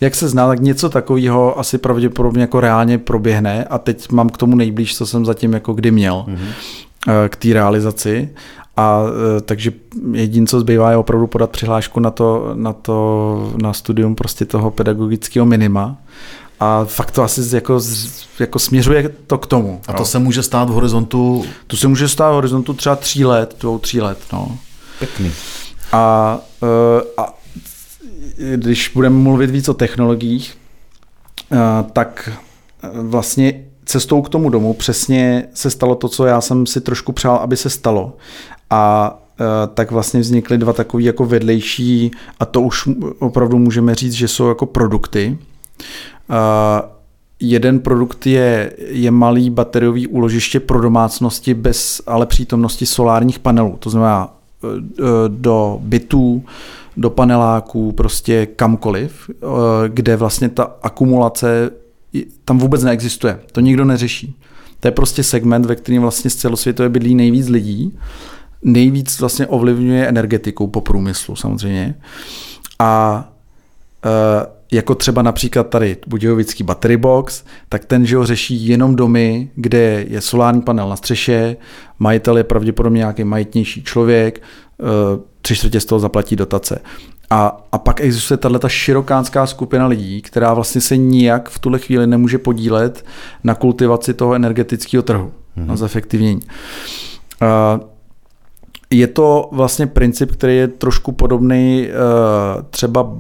[0.01, 4.37] jak se zná, tak něco takového asi pravděpodobně jako reálně proběhne a teď mám k
[4.37, 7.29] tomu nejblíž, co jsem zatím jako kdy měl mm-hmm.
[7.29, 8.29] k té realizaci.
[8.77, 9.03] A
[9.37, 9.73] eh, takže
[10.13, 14.71] jediné, co zbývá, je opravdu podat přihlášku na to, na to, na studium prostě toho
[14.71, 15.97] pedagogického minima.
[16.61, 17.81] A fakt to asi jako,
[18.39, 19.81] jako směřuje to k tomu.
[19.89, 20.05] A to no.
[20.05, 21.45] se může stát v horizontu?
[21.67, 24.19] To se může stát v horizontu třeba tří let, dvou, tří let.
[24.33, 24.59] No.
[24.99, 25.33] Pěkný.
[25.93, 26.39] A,
[27.17, 27.35] a
[28.57, 30.59] když budeme mluvit víc o technologiích,
[31.53, 31.57] eh,
[31.93, 32.31] tak
[32.83, 37.13] eh, vlastně cestou k tomu domu přesně se stalo to, co já jsem si trošku
[37.13, 38.17] přál, aby se stalo.
[38.71, 39.45] A eh,
[39.75, 42.11] tak vlastně vznikly dva takové jako vedlejší,
[42.41, 42.89] a to už
[43.19, 45.39] opravdu můžeme říct, že jsou jako produkty.
[47.41, 53.77] Jeden produkt je, je malý bateriový úložiště pro domácnosti bez ale přítomnosti solárních panelů.
[53.79, 54.37] To znamená
[55.29, 56.45] do bytů,
[56.97, 59.45] do paneláků, prostě kamkoliv, eh,
[59.89, 61.71] kde vlastně ta akumulace
[62.45, 63.41] tam vůbec neexistuje.
[63.53, 64.37] To nikdo neřeší.
[64.81, 67.99] To je prostě segment, ve kterém vlastně z celosvětové bydlí nejvíc lidí,
[68.63, 71.95] nejvíc vlastně ovlivňuje energetiku po průmyslu samozřejmě.
[72.79, 73.25] A
[74.05, 79.51] e, jako třeba například tady Budějovický battery box, tak ten, že ho řeší jenom domy,
[79.55, 81.57] kde je solární panel na střeše,
[81.99, 84.70] majitel je pravděpodobně nějaký majetnější člověk, Eh,
[85.43, 86.81] tři čtvrtě z toho zaplatí dotace.
[87.31, 92.07] A, a pak existuje tato širokánská skupina lidí, která vlastně se nijak v tuhle chvíli
[92.07, 93.05] nemůže podílet
[93.45, 95.67] na kultivaci toho energetického trhu, mm-hmm.
[95.67, 96.41] na zefektivnění.
[97.43, 97.81] Uh,
[98.91, 103.17] je to vlastně princip, který je trošku podobný uh, třeba uh,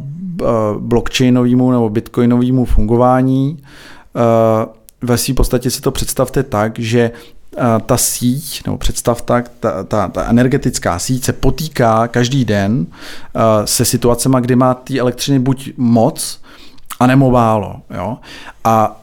[0.78, 3.59] blockchainovému nebo bitcoinovému fungování.
[4.15, 4.73] Uh,
[5.03, 7.11] ve své podstatě si to představte tak, že
[7.86, 12.86] ta síť, nebo představ tak, ta, ta, ta energetická síť se potýká každý den
[13.64, 16.40] se situacemi, kdy má té elektřiny buď moc,
[17.01, 17.77] anebo málo.
[17.94, 18.18] Jo?
[18.64, 19.01] A,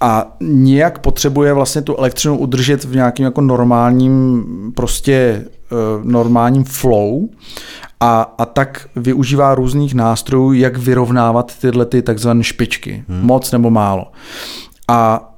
[0.00, 4.44] a nějak potřebuje vlastně tu elektřinu udržet v nějakém jako normálním
[4.76, 5.44] prostě e,
[6.02, 7.28] normálním flow
[8.00, 13.20] a, a tak využívá různých nástrojů, jak vyrovnávat tyhle ty takzvané špičky, hmm.
[13.22, 14.12] moc nebo málo.
[14.88, 15.30] A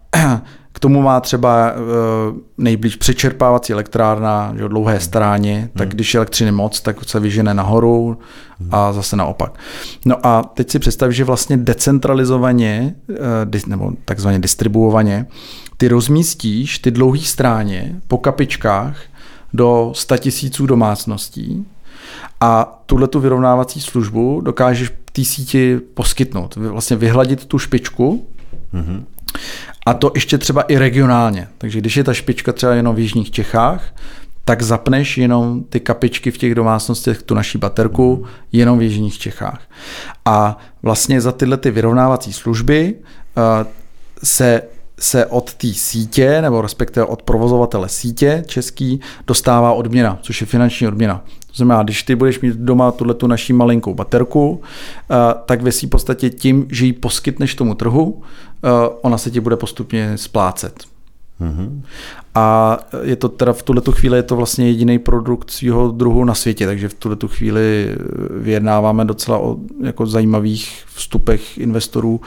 [0.82, 5.68] tomu má třeba uh, nejblíž přečerpávací elektrárna, že dlouhé stráně, hmm.
[5.76, 8.18] tak když je elektřiny moc, tak se vyžene nahoru
[8.70, 9.54] a zase naopak.
[10.06, 13.16] No a teď si představ, že vlastně decentralizovaně, uh,
[13.66, 15.26] nebo takzvaně distribuovaně,
[15.76, 18.96] ty rozmístíš ty dlouhé stráně po kapičkách
[19.52, 21.66] do 100 tisíců domácností
[22.40, 28.26] a tuhle tu vyrovnávací službu dokážeš té síti poskytnout, vlastně vyhladit tu špičku,
[28.74, 29.02] mm-hmm.
[29.86, 31.48] A to ještě třeba i regionálně.
[31.58, 33.94] Takže když je ta špička třeba jenom v jižních Čechách,
[34.44, 39.60] tak zapneš jenom ty kapičky v těch domácnostech, tu naší baterku, jenom v jižních Čechách.
[40.24, 43.42] A vlastně za tyhle ty vyrovnávací služby uh,
[44.24, 44.62] se
[45.02, 50.86] se od té sítě, nebo respektive od provozovatele sítě český, dostává odměna, což je finanční
[50.86, 51.24] odměna.
[51.52, 54.60] To znamená, když ty budeš mít doma tuhle tu naší malinkou baterku, uh,
[55.46, 58.22] tak ve v podstatě tím, že ji poskytneš tomu trhu,
[58.64, 60.84] Eh, ona se ti bude postupně splácet.
[61.40, 61.80] Mm-hmm.
[62.34, 66.34] A je to teda v tuhle chvíli je to vlastně jediný produkt svého druhu na
[66.34, 67.96] světě, takže v tuhle tuhle eh,
[68.30, 72.20] vyjednáváme docela o jako zajímavých vstupech investorů.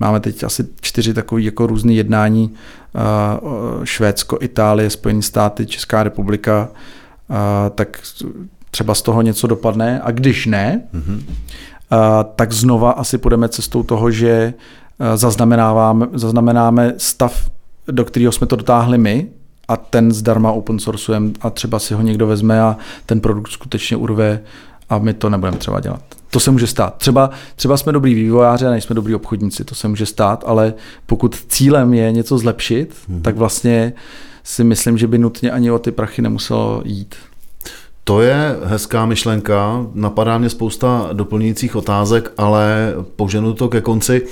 [0.00, 2.54] Máme teď asi čtyři takové jako různé jednání.
[2.94, 3.00] Eh,
[3.84, 6.68] Švédsko, Itálie, Spojené státy, Česká republika.
[7.74, 8.00] Tak
[8.70, 10.00] třeba z toho něco dopadne.
[10.04, 11.22] A když ne, mm-hmm.
[12.36, 14.54] tak znova asi půjdeme cestou toho, že
[15.00, 17.50] Eh, zaznamenáváme, zaznamenáme stav,
[17.90, 19.28] do kterého jsme to dotáhli my
[19.68, 22.76] a ten zdarma open sourcujeme a třeba si ho někdo vezme a
[23.06, 24.40] ten produkt skutečně urve
[24.88, 26.02] a my to nebudeme třeba dělat.
[26.30, 26.94] To se může stát.
[26.96, 30.74] Třeba, třeba jsme dobrý vývojáři a nejsme dobrý obchodníci, to se může stát, ale
[31.06, 33.22] pokud cílem je něco zlepšit, hmm.
[33.22, 33.92] tak vlastně
[34.44, 37.14] si myslím, že by nutně ani o ty prachy nemuselo jít.
[38.08, 44.26] To je hezká myšlenka, napadá mě spousta doplňujících otázek, ale poženu to ke konci.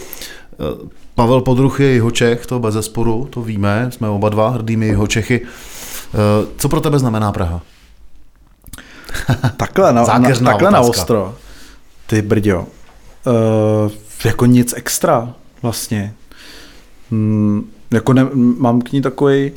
[1.14, 5.06] Pavel Podruch je jeho Čech, to bez zesporu, to víme, jsme oba dva hrdými jeho
[5.06, 5.46] Čechy.
[6.56, 7.62] Co pro tebe znamená Praha?
[9.56, 11.34] takhle na, na, takhle na ostro.
[12.06, 12.66] Ty brďo.
[13.26, 13.92] Uh,
[14.24, 16.14] jako nic extra vlastně.
[17.10, 19.52] Hmm, jako ne, mám k ní takový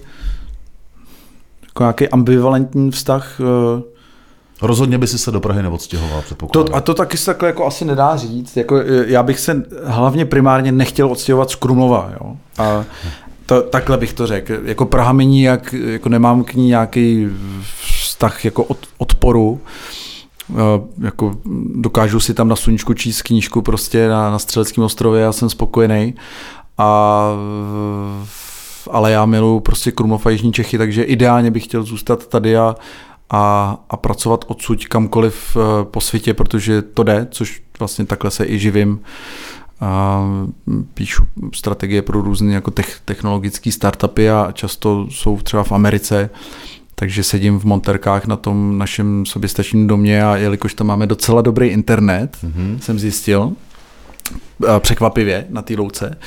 [1.65, 3.39] jako nějaký ambivalentní vztah.
[3.39, 3.81] Uh,
[4.61, 6.68] Rozhodně by si se do Prahy neodstěhoval, předpokládám.
[6.68, 8.57] To, a to taky se takhle jako asi nedá říct.
[8.57, 12.11] Jako, já bych se hlavně primárně nechtěl odstěhovat z Krumlova.
[12.19, 12.36] Jo?
[12.57, 12.86] A
[13.45, 14.53] to, takhle bych to řekl.
[14.64, 17.27] Jako Praha mi nijak, jako nemám k ní nějaký
[17.94, 19.61] vztah jako od, odporu.
[21.02, 21.36] Jako
[21.76, 26.15] dokážu si tam na sluníčku číst knížku prostě na, na Střeleckém ostrově a jsem spokojený.
[26.77, 27.22] A
[28.91, 32.76] ale já miluji prostě Krumlov a Jižní Čechy, takže ideálně bych chtěl zůstat tady a,
[33.30, 38.45] a, a pracovat odsud kamkoliv eh, po světě, protože to jde, což vlastně takhle se
[38.45, 38.99] i živím.
[39.81, 40.23] A
[40.93, 41.23] píšu
[41.56, 42.72] strategie pro různé jako
[43.06, 46.30] technologické startupy a často jsou třeba v Americe,
[46.95, 51.68] takže sedím v Monterkách na tom našem soběstačním domě a jelikož tam máme docela dobrý
[51.68, 52.77] internet, mm-hmm.
[52.80, 53.53] jsem zjistil,
[54.80, 56.18] překvapivě na té louce,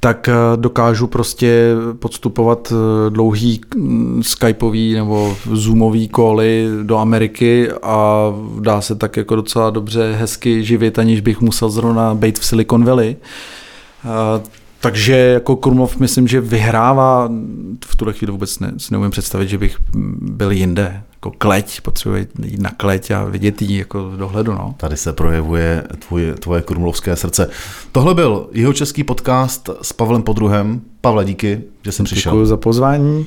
[0.00, 8.32] tak eh, dokážu prostě podstupovat eh, dlouhý mm, skypový nebo zoomový koly do Ameriky a
[8.60, 12.84] dá se tak jako docela dobře hezky živit, aniž bych musel zrovna být v Silicon
[12.84, 13.16] Valley.
[14.80, 17.30] Takže jako Krumlov myslím, že vyhrává,
[17.86, 19.76] v tuhle chvíli vůbec ne, si neumím představit, že bych
[20.20, 21.02] byl jinde.
[21.24, 24.52] Jako kleť, potřebuje jít na kleť a vidět jí jako dohledu.
[24.52, 24.74] No.
[24.76, 27.50] Tady se projevuje tvoje, tvoje krumlovské srdce.
[27.92, 30.80] Tohle byl jeho český podcast s Pavlem Podruhem.
[31.00, 32.32] Pavle, díky, že jsem přišel.
[32.32, 33.26] Děkuji za pozvání.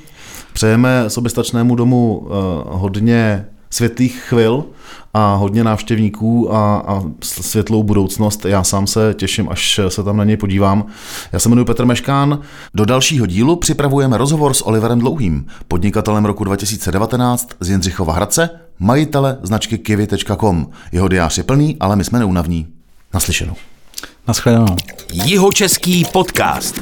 [0.54, 2.32] Přejeme soběstačnému domu uh,
[2.66, 4.66] hodně světlých chvil
[5.14, 8.46] a hodně návštěvníků a, a světlou budoucnost.
[8.46, 10.86] Já sám se těším, až se tam na něj podívám.
[11.32, 12.40] Já se jmenuji Petr Meškán.
[12.74, 18.50] Do dalšího dílu připravujeme rozhovor s Oliverem Dlouhým, podnikatelem roku 2019 z Jindřichova Hradce,
[18.80, 20.68] majitele značky kivy.com.
[20.92, 22.68] Jeho diář je plný, ale my jsme neunavní.
[23.14, 23.56] Naslyšenou.
[24.28, 24.76] Naschledanou.
[25.14, 26.80] Jihočeský podcast.